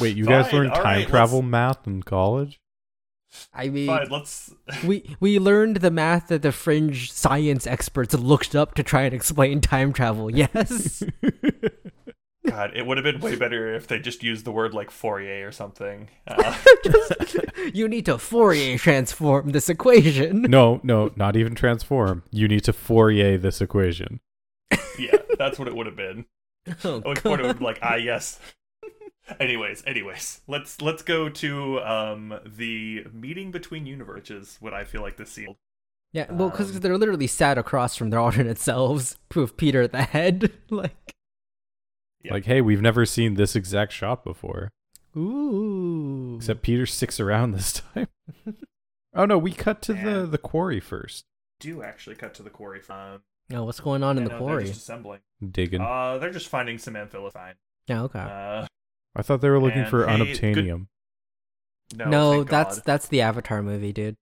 [0.00, 2.60] Wait, you guys learned all time right, travel let's- math in college?
[3.52, 4.50] I mean, Fine, let's.
[4.84, 9.12] we we learned the math that the fringe science experts looked up to try and
[9.14, 10.30] explain time travel.
[10.34, 11.02] Yes.
[12.48, 15.48] God, it would have been way better if they just used the word like Fourier
[15.48, 16.08] or something.
[16.28, 16.56] Uh,
[17.74, 20.42] you need to Fourier transform this equation.
[20.42, 22.22] no, no, not even transform.
[22.30, 24.20] You need to Fourier this equation.
[25.38, 26.24] Yeah, that's what it would have been.
[26.84, 28.40] Oh, At which point it would be like, ah, yes.
[29.40, 35.16] anyways, anyways, let's let's go to um the meeting between universes, what I feel like
[35.16, 35.54] this scene.
[36.12, 39.92] Yeah, well, because Um, they're literally sat across from their alternate selves with Peter at
[39.92, 40.52] the head.
[40.70, 41.14] like,
[42.22, 42.32] Yeah.
[42.34, 44.70] Like, hey, we've never seen this exact shot before.
[45.16, 46.36] ooh.
[46.36, 48.08] Except Peter sticks around this time.
[49.14, 50.30] oh no, we cut to the Man.
[50.30, 51.24] the quarry first.
[51.60, 52.80] Do actually cut to the quarry.
[52.88, 53.22] Um,
[53.52, 54.64] oh, what's going on in the no, quarry?
[54.64, 55.20] They're just assembling.
[55.50, 55.80] Digging.
[55.80, 57.54] Uh, they're just finding some amphiphine.
[57.86, 58.18] Yeah, okay.
[58.20, 58.66] Uh,
[59.14, 60.86] I thought they were looking and for hey, unobtainium.
[61.96, 62.84] no, no, that's God.
[62.84, 64.16] that's the Avatar movie, dude.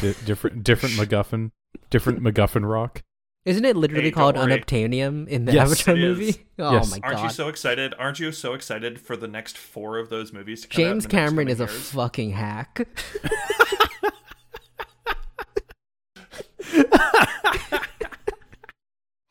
[0.00, 1.52] Di- different different MacGuffin,
[1.90, 3.02] different MacGuffin rock.
[3.44, 4.34] Isn't it literally Hey, called.
[4.34, 6.18] Unobtainium in the Yes, Avatar it is.
[6.18, 6.46] movie?
[6.58, 6.90] Oh Yes.
[6.90, 7.94] my Aren't you so excited?
[7.98, 10.92] Aren't you so excited for the next four of those movies to come out in
[10.94, 11.90] James the next Cameron coming is a years?
[11.92, 12.88] fucking hack.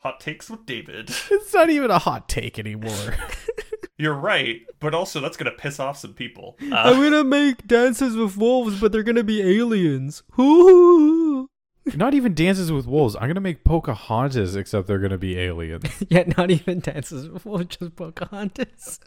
[0.05, 1.09] Hot takes with David.
[1.31, 3.15] It's not even a hot take anymore.
[3.97, 6.57] You're right, but also that's gonna piss off some people.
[6.61, 10.21] I'm Uh, gonna make dances with wolves, but they're gonna be aliens.
[10.33, 11.49] Hoo
[11.95, 13.15] not even Dances with Wolves.
[13.15, 15.85] I'm gonna make Pocahontas, except they're gonna be aliens.
[16.09, 18.99] Yeah, not even dances with wolves, just Pocahontas.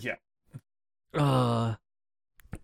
[0.00, 0.14] yeah.
[1.12, 1.74] Uh,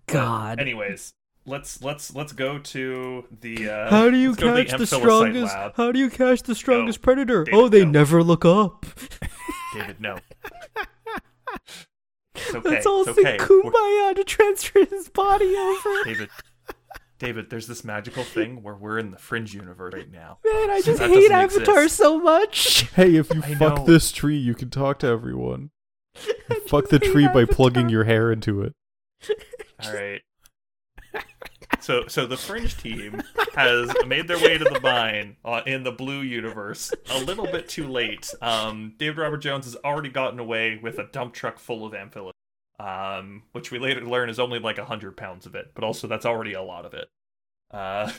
[0.06, 0.58] God.
[0.60, 1.12] Anyways,
[1.46, 3.68] let's let's let's go to the.
[3.70, 5.54] Uh, How do you let's go to catch the, Amphilicite strongest?
[5.54, 5.72] Lab.
[5.76, 7.44] How do you catch the strongest predator?
[7.44, 7.90] David, oh, they no.
[7.90, 8.86] never look up.
[9.74, 10.18] David, no.
[12.34, 12.68] It's okay.
[12.68, 13.38] Let's all it's sing okay.
[13.48, 16.04] We're- to transfer his body over.
[16.04, 16.30] David,
[17.18, 20.38] David, there's this magical thing where we're in the fringe universe right now.
[20.44, 21.96] Man, I just That hate Avatar exist.
[21.96, 22.82] so much.
[22.94, 23.84] hey, if you I fuck know.
[23.84, 25.70] this tree, you can talk to everyone.
[26.66, 28.74] Fuck the hate tree by plugging your hair into it.
[29.84, 30.22] All right.
[31.80, 33.22] So, so the fringe team
[33.54, 37.68] has made their way to the mine uh, in the blue universe a little bit
[37.68, 38.32] too late.
[38.42, 42.34] Um, David Robert Jones has already gotten away with a dump truck full of amphibians,
[42.78, 46.26] um, which we later learn is only like hundred pounds of it, but also that's
[46.26, 47.08] already a lot of it.
[47.70, 48.12] Uh,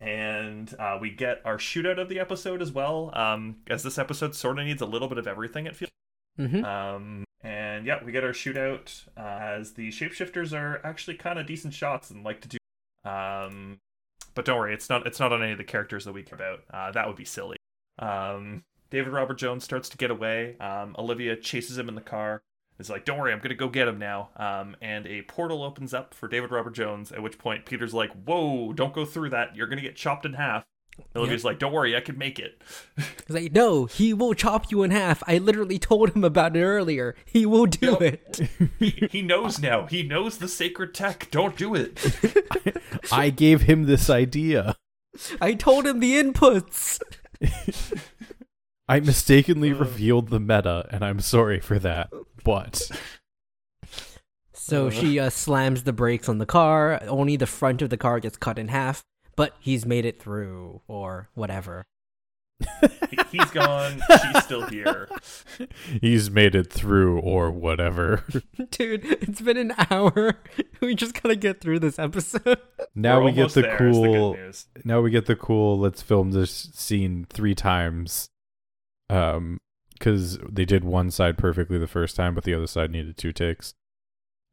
[0.00, 4.34] and uh, we get our shootout of the episode as well, um, as this episode
[4.34, 5.66] sort of needs a little bit of everything.
[5.66, 5.90] It feels.
[6.38, 6.64] Mhm.
[6.64, 11.46] Um, and yeah, we get our shootout uh, as the shapeshifters are actually kind of
[11.46, 12.58] decent shots and like to do.
[13.08, 13.78] Um,
[14.34, 16.36] but don't worry, it's not it's not on any of the characters that we care
[16.36, 16.60] about.
[16.72, 17.56] Uh, that would be silly.
[17.98, 20.56] Um, David Robert Jones starts to get away.
[20.58, 22.40] Um, Olivia chases him in the car.
[22.78, 24.30] Is like, don't worry, I'm gonna go get him now.
[24.36, 27.10] Um, and a portal opens up for David Robert Jones.
[27.10, 29.56] At which point, Peter's like, "Whoa, don't go through that.
[29.56, 30.64] You're gonna get chopped in half."
[31.16, 32.60] Olivia's like, "Don't worry, I can make it."
[32.96, 35.22] He's like, no, he will chop you in half.
[35.26, 37.14] I literally told him about it earlier.
[37.24, 38.02] He will do Yep.
[38.02, 38.50] it.
[38.78, 39.86] he, he knows now.
[39.86, 41.28] He knows the sacred tech.
[41.30, 41.98] Don't do it.
[43.12, 44.76] I gave him this idea.
[45.40, 47.00] I told him the inputs.
[48.88, 49.76] I mistakenly Uh.
[49.76, 52.10] revealed the meta, and I'm sorry for that.
[52.44, 52.90] But
[54.52, 54.90] So Uh.
[54.90, 57.00] she uh, slams the brakes on the car.
[57.06, 59.02] Only the front of the car gets cut in half,
[59.38, 61.86] but he's made it through, or whatever.
[62.60, 64.00] He- He's gone.
[64.32, 65.06] She's still here.
[66.00, 68.24] he's made it through, or whatever.
[68.70, 70.34] Dude, it's been an hour.
[70.80, 72.58] We just gotta get through this episode.
[72.94, 74.34] Now We're we get the there, is the good cool.
[74.34, 74.66] news.
[74.84, 75.76] now we get the cool.
[75.78, 78.28] Let's film this scene three times.
[79.10, 79.58] Um,
[79.94, 83.32] because they did one side perfectly the first time, but the other side needed two
[83.32, 83.74] takes.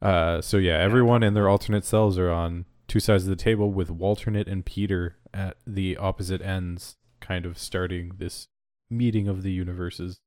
[0.01, 3.71] Uh, so yeah, everyone in their alternate selves are on two sides of the table
[3.71, 8.47] with Walternate and Peter at the opposite ends, kind of starting this
[8.89, 10.19] meeting of the universes.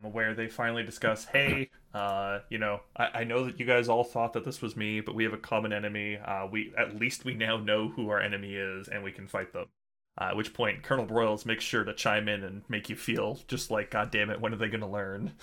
[0.00, 4.04] where they finally discuss, hey, uh, you know, I, I know that you guys all
[4.04, 6.16] thought that this was me, but we have a common enemy.
[6.18, 9.52] Uh, we at least we now know who our enemy is, and we can fight
[9.52, 9.66] them.
[10.20, 13.38] Uh, at which point, Colonel Broyles makes sure to chime in and make you feel
[13.48, 15.32] just like, God damn it, when are they going to learn?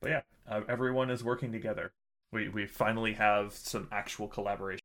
[0.00, 1.92] But yeah, uh, everyone is working together.
[2.32, 4.81] We we finally have some actual collaboration.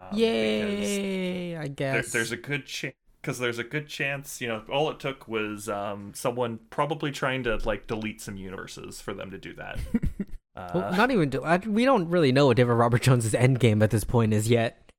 [0.00, 1.56] Um, Yay!
[1.56, 2.12] I there, guess.
[2.12, 5.68] there's a good chance because there's a good chance you know all it took was
[5.68, 9.78] um someone probably trying to like delete some universes for them to do that
[10.56, 11.28] uh, Well, not even.
[11.28, 14.32] Do- I, we don't really know what David Robert Jones's end game at this point
[14.32, 14.90] is yet.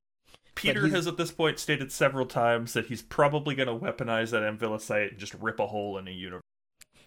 [0.54, 4.44] peter has at this point stated several times that he's probably going to weaponize that
[4.44, 6.42] amphilicite and just rip a hole in a universe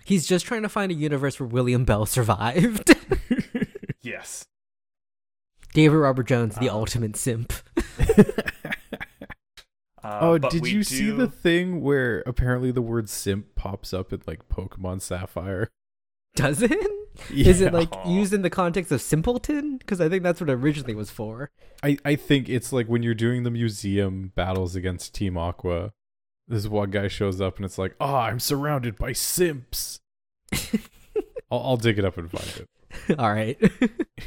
[0.06, 2.94] He's just trying to find a universe where William Bell survived.
[4.02, 4.44] yes
[5.72, 7.52] David Robert Jones, the Uh, ultimate simp.
[10.02, 14.12] uh, oh, did we you see the thing where apparently the word simp pops up
[14.12, 15.70] in like Pokemon Sapphire?
[16.36, 16.72] Does it?
[17.30, 17.78] Is it Yeah.
[17.78, 19.78] like used in the context of simpleton?
[19.78, 21.50] Because I think that's what it originally was for.
[21.82, 25.92] I, I think it's like when you're doing the museum battles against Team Aqua,
[26.48, 30.00] this one guy shows up and it's like, oh, I'm surrounded by simps.
[31.50, 32.68] I'll, I'll dig it up and find it.
[33.18, 33.58] All right.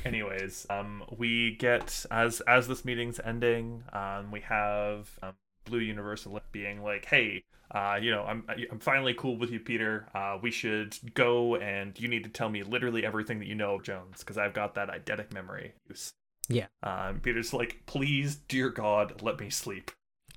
[0.05, 5.33] anyways um we get as as this meeting's ending um we have um,
[5.65, 10.07] blue universal being like hey uh you know i'm i'm finally cool with you peter
[10.15, 13.75] uh we should go and you need to tell me literally everything that you know
[13.75, 16.13] of jones because i've got that eidetic memory use
[16.47, 16.67] Yeah.
[16.83, 19.91] um peter's like please dear god let me sleep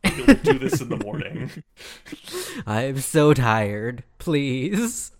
[0.04, 1.50] we'll do this in the morning
[2.66, 4.02] I'm so tired.
[4.18, 5.12] Please.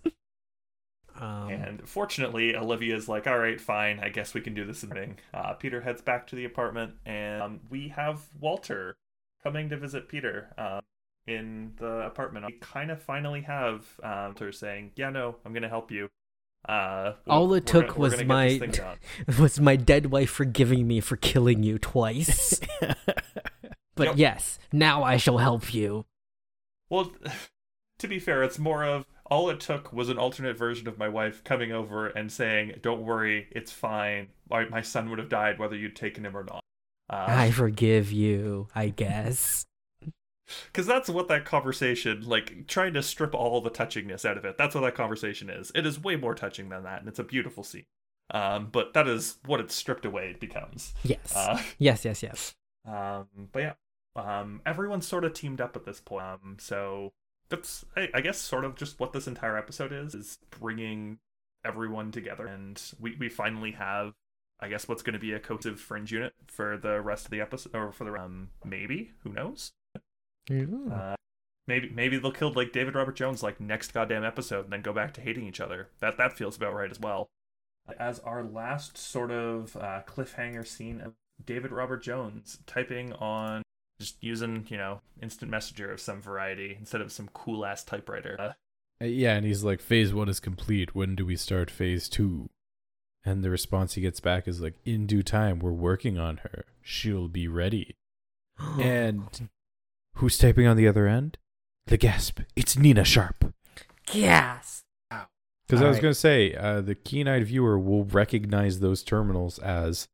[1.21, 3.99] Um, And fortunately, Olivia's like, all right, fine.
[3.99, 5.19] I guess we can do this morning.
[5.33, 8.97] Uh, Peter heads back to the apartment, and um, we have Walter
[9.43, 10.49] coming to visit Peter.
[10.57, 10.81] Um,
[11.27, 12.47] in the apartment.
[12.47, 16.09] We kind of finally have um, her saying, "Yeah, no, I'm gonna help you."
[16.67, 18.73] Uh, All it took gonna- was my thing
[19.39, 22.59] was my dead wife forgiving me for killing you twice.
[23.95, 24.17] but Yep.
[24.17, 26.05] yes, now I shall help you.
[26.89, 27.11] Well,
[27.99, 31.09] to be fair, it's more of all it took was an alternate version of my
[31.09, 34.27] wife coming over and saying, "Don't worry, it's fine.
[34.49, 36.61] My, my son would have died whether you'd taken him or not."
[37.09, 39.65] I Uh, forgive you, I guess.
[40.65, 44.57] Because that's what that conversation, like trying to strip all the touchingness out of it.
[44.57, 45.71] That's what that conversation is.
[45.73, 47.85] It is way more touching than that, and it's a beautiful scene.
[48.31, 50.93] Um, but that is what it's stripped away it becomes.
[51.03, 51.33] Yes.
[51.33, 52.53] Uh, yes, yes, yes.
[52.85, 53.73] Um, but yeah,
[54.15, 56.25] um, everyone's sort of teamed up at this point.
[56.25, 57.13] Um, so
[57.51, 61.19] that's, I, I guess, sort of just what this entire episode is: is bringing
[61.63, 64.13] everyone together, and we we finally have,
[64.59, 67.41] I guess, what's going to be a cohesive fringe unit for the rest of the
[67.41, 69.73] episode, or for the um, maybe who knows?
[70.49, 70.91] Ooh.
[70.91, 71.15] Uh,
[71.67, 74.93] maybe maybe they'll kill like David Robert Jones like next goddamn episode, and then go
[74.93, 75.89] back to hating each other.
[75.99, 77.27] That that feels about right as well.
[77.99, 83.63] As our last sort of uh, cliffhanger scene of David Robert Jones typing on
[84.01, 88.35] just using you know instant messenger of some variety instead of some cool ass typewriter.
[88.39, 88.53] Uh,
[89.01, 90.93] Uh, Yeah, and he's like, Phase one is complete.
[90.93, 92.49] When do we start phase two?
[93.23, 96.65] And the response he gets back is like, In due time, we're working on her.
[96.81, 97.95] She'll be ready.
[98.79, 99.49] And
[100.15, 101.37] who's typing on the other end?
[101.87, 102.41] The gasp.
[102.55, 103.53] It's Nina Sharp.
[104.11, 104.83] Yes.
[105.09, 106.01] Because I was Alright.
[106.01, 110.07] going to say, uh, the keen eyed viewer will recognize those terminals as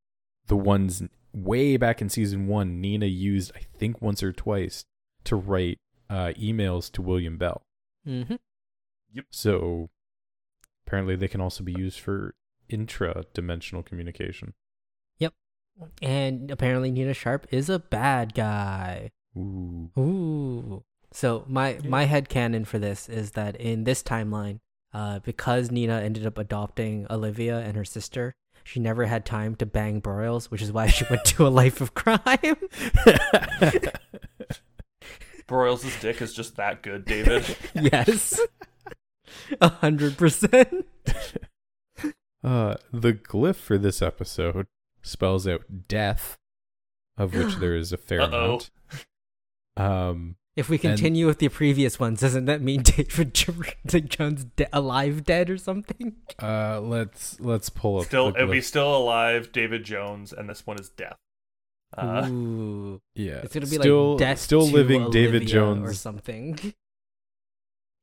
[0.47, 1.01] the ones
[1.43, 4.85] way back in season one Nina used, I think, once or twice
[5.25, 5.79] to write
[6.09, 7.63] uh, emails to William Bell.
[8.07, 8.35] Mm-hmm.
[9.29, 9.89] So
[10.85, 12.35] apparently they can also be used for
[12.69, 14.53] intra dimensional communication.
[15.19, 15.33] Yep.
[16.01, 19.11] And apparently Nina Sharp is a bad guy.
[19.35, 19.91] Ooh.
[19.97, 20.83] Ooh.
[21.11, 24.59] So my my head canon for this is that in this timeline,
[24.93, 28.35] uh, because Nina ended up adopting Olivia and her sister,
[28.67, 31.79] she never had time to bang Broyles, which is why she went to a life
[31.79, 32.19] of crime.
[35.47, 37.55] Broyles' dick is just that good, David.
[37.73, 38.41] yes.
[39.61, 40.85] A hundred percent.
[42.43, 44.67] Uh, the glyph for this episode
[45.01, 46.37] spells out death,
[47.17, 48.27] of which there is a fair Uh-oh.
[48.27, 48.69] amount.
[49.77, 53.53] Um, If we continue with the previous ones, doesn't that mean David Jo-
[53.85, 56.15] Jones de- alive, dead, or something?
[56.41, 58.07] uh, let's let's pull up.
[58.07, 61.15] still, the it'll be still alive, David Jones, and this one is death.
[61.95, 63.35] Uh, Ooh, yeah.
[63.43, 66.57] it's gonna be still, like death still to living David Jones or something.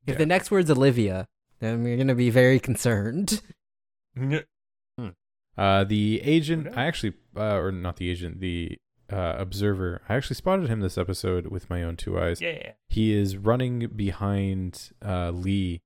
[0.07, 0.15] If Yeah.
[0.15, 1.27] the next word's Olivia,
[1.59, 3.41] then we're gonna be very concerned.
[5.57, 6.75] Uh, the agent, Okay.
[6.75, 8.77] I actually, uh, or not the agent, the
[9.11, 12.41] uh, observer, I actually spotted him this episode with my own two eyes.
[12.41, 12.71] yeah.
[12.87, 15.81] He is running behind uh, Lee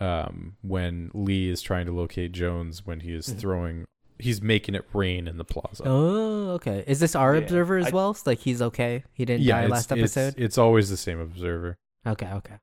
[0.00, 3.38] um, when Lee is trying to locate Jones when he is Mhm.
[3.38, 3.86] throwing,
[4.18, 5.82] he's making it rain in the plaza.
[5.86, 6.84] Oh, okay.
[6.86, 8.14] Is this our Yeah, observer as I- well?
[8.14, 9.02] So, like he's okay.
[9.12, 10.34] He didn't yeah, die last episode.
[10.38, 11.78] It's, always the same observer.
[12.06, 12.54] Okay, okay,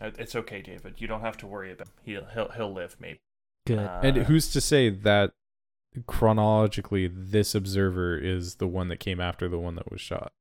[0.00, 0.94] Uh, It's okay, David.
[0.98, 1.92] You don't have to worry about him.
[2.02, 3.20] He'll he'll he'll live, maybe.
[3.66, 3.78] good.
[3.78, 5.32] Uh, and who's to say that
[6.06, 10.32] chronologically this observer is the one that came after the one that was shot?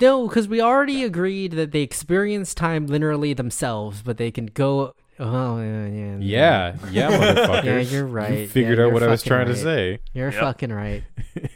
[0.00, 4.94] no, because we already agreed that they experience time linearly themselves, but they can go.
[5.18, 7.64] Oh, yeah, yeah, Yeah, yeah, motherfucker.
[7.64, 8.38] Yeah, you're right.
[8.38, 9.98] You figured Yeah, out what I was fucking trying to say.
[10.14, 10.40] You're Yep.
[10.40, 11.04] fucking right.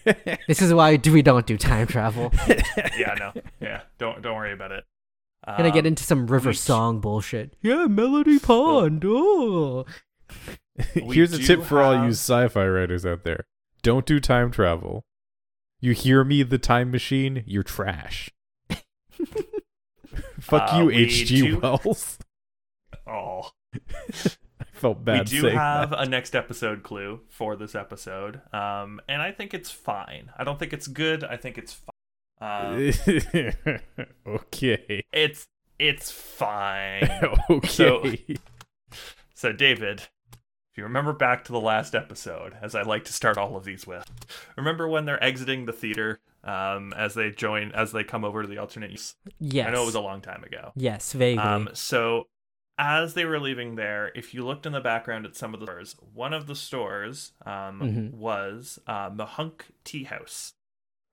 [0.47, 2.31] This is why we don't do time travel.
[2.98, 3.81] yeah, no, yeah.
[3.98, 4.85] Don't don't worry about it.
[5.47, 7.56] Gonna get Um, into some river we- song bullshit.
[7.62, 9.02] Yeah, Melody Pond.
[9.06, 9.86] Oh.
[10.94, 13.46] Here's a tip for all you sci-fi writers out there:
[13.82, 15.05] don't do time travel.
[15.80, 17.44] You hear me, the time machine?
[17.46, 18.30] You're trash.
[20.40, 21.40] Fuck Uh, you, H.G.
[21.42, 22.18] do- Wells.
[23.06, 26.01] Oh, I felt bad we do have that.
[26.01, 30.30] a next episode clue for this episode, um, and I think it's fine.
[30.38, 31.22] I don't think it's good.
[31.22, 31.90] I think it's fine.
[32.40, 33.78] Um,
[34.26, 35.05] okay.
[35.12, 35.46] it's
[35.78, 37.10] it's fine.
[37.51, 38.38] okay.
[39.34, 40.09] So, David,
[40.74, 43.62] if you remember back to the last episode, as I like to start all of
[43.62, 44.05] these with,
[44.56, 48.48] remember when they're exiting the theater um, as they join, as they come over to
[48.48, 49.14] the alternate use?
[49.38, 49.68] Yes.
[49.68, 50.72] I know it was a long time ago.
[50.74, 51.44] Yes, vaguely.
[51.44, 52.24] Um, so,
[52.76, 55.66] as they were leaving there, if you looked in the background at some of the
[55.66, 58.10] stores, one of the stores um, Mhm.
[58.14, 60.55] was uh, Mahunk Tea House.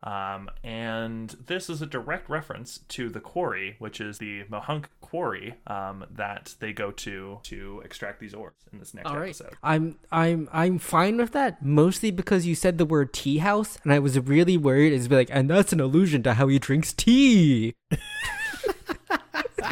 [0.04, 5.56] Um, and this is a direct reference to the quarry, which is the Mahunk Quarry
[5.68, 9.26] um, that they go to to extract these ores in this next All right.
[9.30, 9.54] episode.
[9.62, 13.94] I'm I'm I'm fine with that, mostly because you said the word tea house, and
[13.94, 17.76] I was really worried it's like, and that's an allusion to how he drinks tea.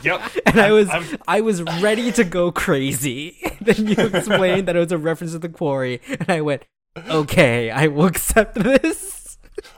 [0.03, 0.21] Yep.
[0.45, 3.37] and I was I'm- I was ready to go crazy.
[3.61, 6.63] then you explained that it was a reference to the quarry, and I went,
[6.95, 9.18] "Okay, I will accept this."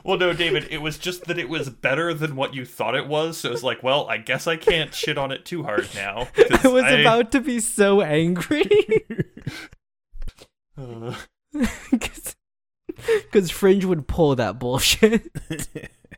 [0.04, 3.06] Well, no, David, it was just that it was better than what you thought it
[3.08, 3.38] was.
[3.38, 6.28] So it's like, well, I guess I can't shit on it too hard now.
[6.64, 8.68] I was about to be so angry
[10.76, 11.14] Uh,
[11.90, 15.30] because Fringe would pull that bullshit.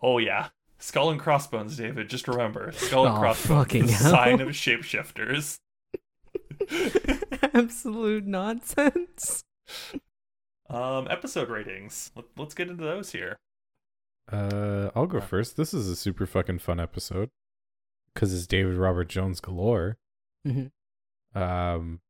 [0.03, 0.49] oh, yeah.
[0.79, 2.09] Skull and crossbones, David.
[2.11, 4.11] Just remember, skull and Oh, crossbones fucking is a hell.
[4.13, 5.59] sign of shapeshifters.
[7.55, 9.45] Absolute nonsense.
[10.69, 12.11] Um, episode ratings.
[12.37, 13.39] Let's get into those here.
[14.31, 15.57] Uh, I'll go first.
[15.57, 17.31] This is a super fucking fun episode
[18.13, 19.99] because it's David Robert Jones galore.
[20.47, 20.71] Mhm.
[21.35, 22.01] Um,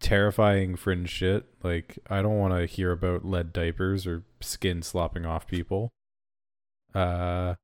[0.00, 1.46] terrifying fringe shit.
[1.62, 5.92] Like I don't want to hear about lead diapers or skin slopping off people.
[6.94, 7.54] Uh,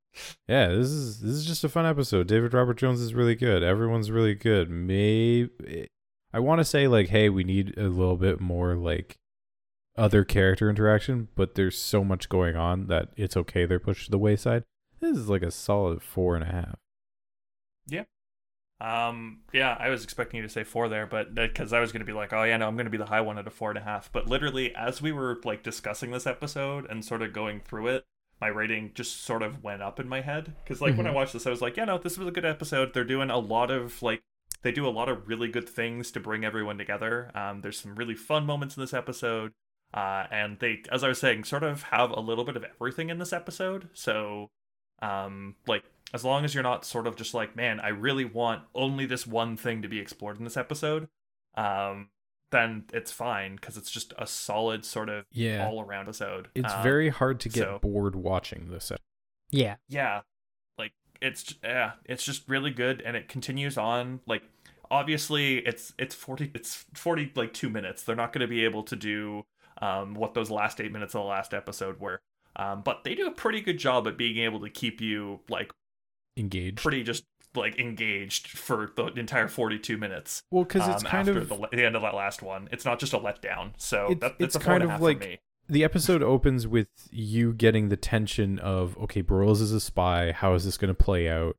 [0.48, 2.26] yeah, this is this is just a fun episode.
[2.26, 3.62] David Robert Jones is really good.
[3.62, 4.70] Everyone's really good.
[4.70, 5.88] Maybe
[6.32, 9.18] I want to say like, hey, we need a little bit more like
[10.00, 14.10] other character interaction, but there's so much going on that it's okay they're pushed to
[14.10, 14.64] the wayside.
[15.00, 16.76] This is like a solid four and a half.
[17.86, 18.04] Yeah.
[18.80, 22.00] Um, yeah, I was expecting you to say four there, but because I was going
[22.00, 23.50] to be like, oh yeah, no, I'm going to be the high one at a
[23.50, 24.10] four and a half.
[24.10, 28.04] But literally, as we were like discussing this episode and sort of going through it,
[28.40, 30.54] my rating just sort of went up in my head.
[30.64, 31.14] Because like when I Mhm.
[31.14, 32.94] watched this, I was like, yeah, no, this was a good episode.
[32.94, 34.22] They're doing a lot of like,
[34.62, 37.30] they do a lot of really good things to bring everyone together.
[37.34, 39.52] Um, there's some really fun moments in this episode.
[39.92, 43.10] Uh, and they, as I was saying, sort of have a little bit of everything
[43.10, 43.88] in this episode.
[43.92, 44.50] So,
[45.02, 45.84] um, like
[46.14, 49.26] as long as you're not sort of just like, man, I really want only this
[49.26, 51.08] one thing to be explored in this episode,
[51.56, 52.10] um,
[52.50, 55.66] then it's fine because it's just a solid sort of Yeah.
[55.66, 56.48] all around episode.
[56.54, 58.92] It's Um, very hard to get so- bored watching this.
[59.50, 59.76] Yeah.
[59.88, 60.20] yeah,
[60.78, 64.20] like it's yeah, it's just really good, and it continues on.
[64.26, 64.42] Like
[64.90, 68.02] obviously, it's it's forty, it's forty like two minutes.
[68.04, 69.46] They're not going to be able to do
[69.80, 72.20] um what those last eight minutes of the last episode were.
[72.56, 75.72] Um, but they do a pretty good job at being able to keep you like
[76.36, 76.78] Engaged.
[76.78, 77.24] pretty just
[77.54, 81.68] like engaged for the entire 42 minutes well, because it's um, kind after of the,
[81.72, 84.54] the end of that last one it's not just a letdown so It's- that, it's
[84.54, 85.38] it's a four kind of like- me
[85.68, 90.32] the episode opens with you getting the tension of okay, Broyles is a spy.
[90.32, 91.54] How is this going to play out?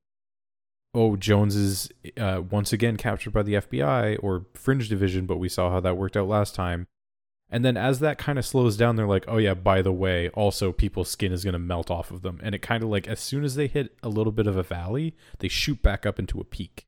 [0.93, 5.47] Oh, Jones is uh, once again captured by the FBI or Fringe Division, but we
[5.47, 6.87] saw how that worked out last time.
[7.51, 10.29] And then as that kind of slows down, they're like, oh yeah, by the way,
[10.29, 12.39] also people's skin is going to melt off of them.
[12.41, 14.63] And it kind of like as soon as they hit a little bit of a
[14.63, 16.85] valley, they shoot back up into a peak.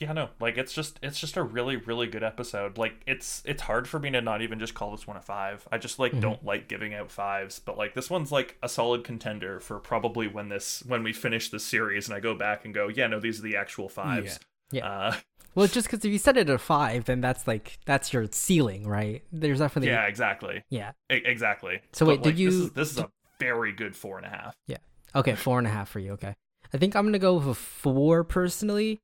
[0.00, 3.62] yeah no like it's just it's just a really really good episode like it's it's
[3.62, 6.10] hard for me to not even just call this one a five i just like
[6.12, 6.20] Mhm.
[6.20, 10.26] don't like giving out fives but like this one's like a solid contender for probably
[10.26, 13.20] when this when we finish the series and i go back and go yeah no
[13.20, 14.40] these are the actual fives
[14.72, 14.88] Yeah.
[14.88, 15.14] uh
[15.54, 18.86] Well, just because if you set it at five, then that's like that's your ceiling,
[18.86, 19.22] right?
[19.32, 20.92] There's definitely yeah exactly yeah.
[21.12, 23.10] E- exactly So But, wait, did like, this you- is, this is a
[23.40, 24.78] very good four and a half Yeah.
[25.14, 26.12] Okay, four and a half for you.
[26.12, 26.34] Okay,
[26.72, 28.98] I think I'm gonna go with a four personally,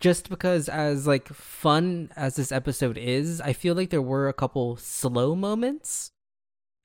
[0.00, 4.32] just because as like fun as this episode is, I feel like there were a
[4.34, 6.10] couple slow moments,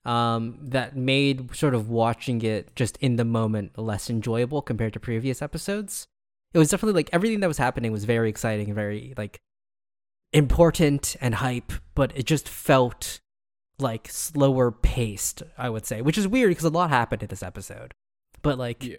[0.04, 5.00] um, that made sort of watching it just in the moment less enjoyable compared to
[5.00, 6.06] previous episodes.
[6.52, 9.40] It was definitely like everything that was happening was very exciting and very like
[10.32, 13.20] important and hype, but it just felt
[13.78, 17.42] like slower paced, I would say, which is weird because a lot happened in this
[17.42, 17.94] episode.
[18.42, 18.96] But like Yeah.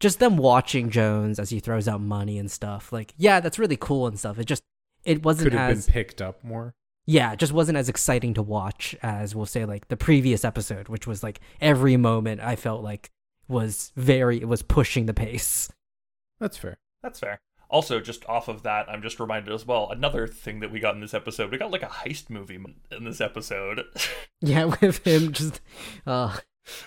[0.00, 3.76] just them watching Jones as he throws out money and stuff, like yeah, that's really
[3.76, 4.38] cool and stuff.
[4.38, 4.62] It just
[5.04, 6.74] it wasn't Could have as been picked up more.
[7.06, 10.88] yeah, it just wasn't as exciting to watch as we'll say like the previous episode,
[10.88, 13.10] which was like every moment I felt like
[13.46, 15.70] was very it was pushing the pace.
[16.40, 16.78] That's fair.
[17.04, 17.42] That's fair.
[17.68, 19.90] Also, just off of that, I'm just reminded as well.
[19.90, 22.58] Another thing that we got in this episode, we got like a heist movie
[22.90, 23.84] in this episode.
[24.40, 25.62] Yeah, with him just
[26.06, 26.36] uh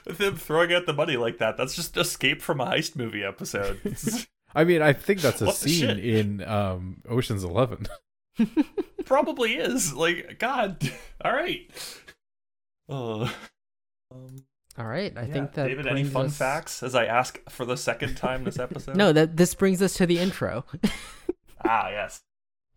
[0.06, 3.23] With him throwing out the money like that, that's just escape from a heist movie
[3.23, 3.80] episode.
[4.56, 7.88] I mean, I think that's a What scene in um, Ocean's Eleven.
[9.06, 10.91] probably is like God.
[11.26, 11.68] All right.
[12.88, 13.30] Uh,
[14.11, 14.45] um,
[14.78, 15.14] all right.
[15.18, 15.34] I yeah.
[15.34, 18.60] think that David, any fun us- facts as I ask for the second time this
[18.60, 18.95] episode?
[18.98, 20.66] No, that this brings us to the intro.
[21.66, 22.22] Ah, yes.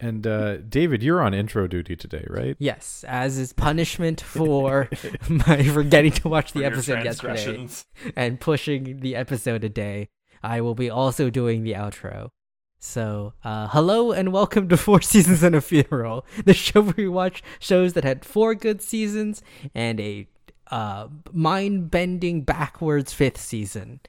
[0.01, 2.57] And uh, David, you're on intro duty today, right?
[2.59, 4.89] yes, as is punishment for
[5.29, 7.69] my forgetting to watch the your episode yesterday
[8.17, 10.09] and pushing the episode a day.
[10.43, 12.31] I will be also doing the outro.
[12.79, 17.09] So, uh, hello and welcome to Four Seasons and a Funeral, the show where we
[17.09, 19.43] watch shows that had four good seasons
[19.75, 20.27] and a
[20.71, 24.01] uh, mind bending backwards fifth season.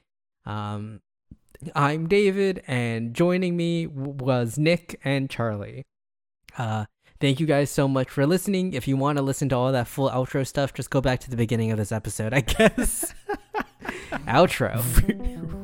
[0.46, 1.00] Um,
[1.74, 5.84] I'm David, and joining me w- was Nick and Charlie.
[6.58, 6.86] Uh,
[7.20, 8.72] thank you guys so much for listening.
[8.72, 11.30] If you want to listen to all that full outro stuff, just go back to
[11.30, 13.14] the beginning of this episode, I guess.
[14.26, 14.82] outro.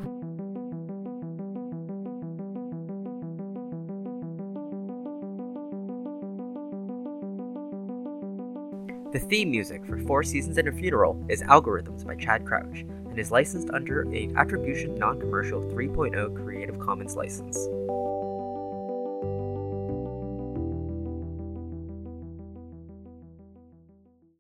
[9.19, 13.19] The theme music for Four Seasons and a Funeral is Algorithms by Chad Crouch and
[13.19, 17.59] is licensed under a Attribution Non Commercial 3.0 Creative Commons license.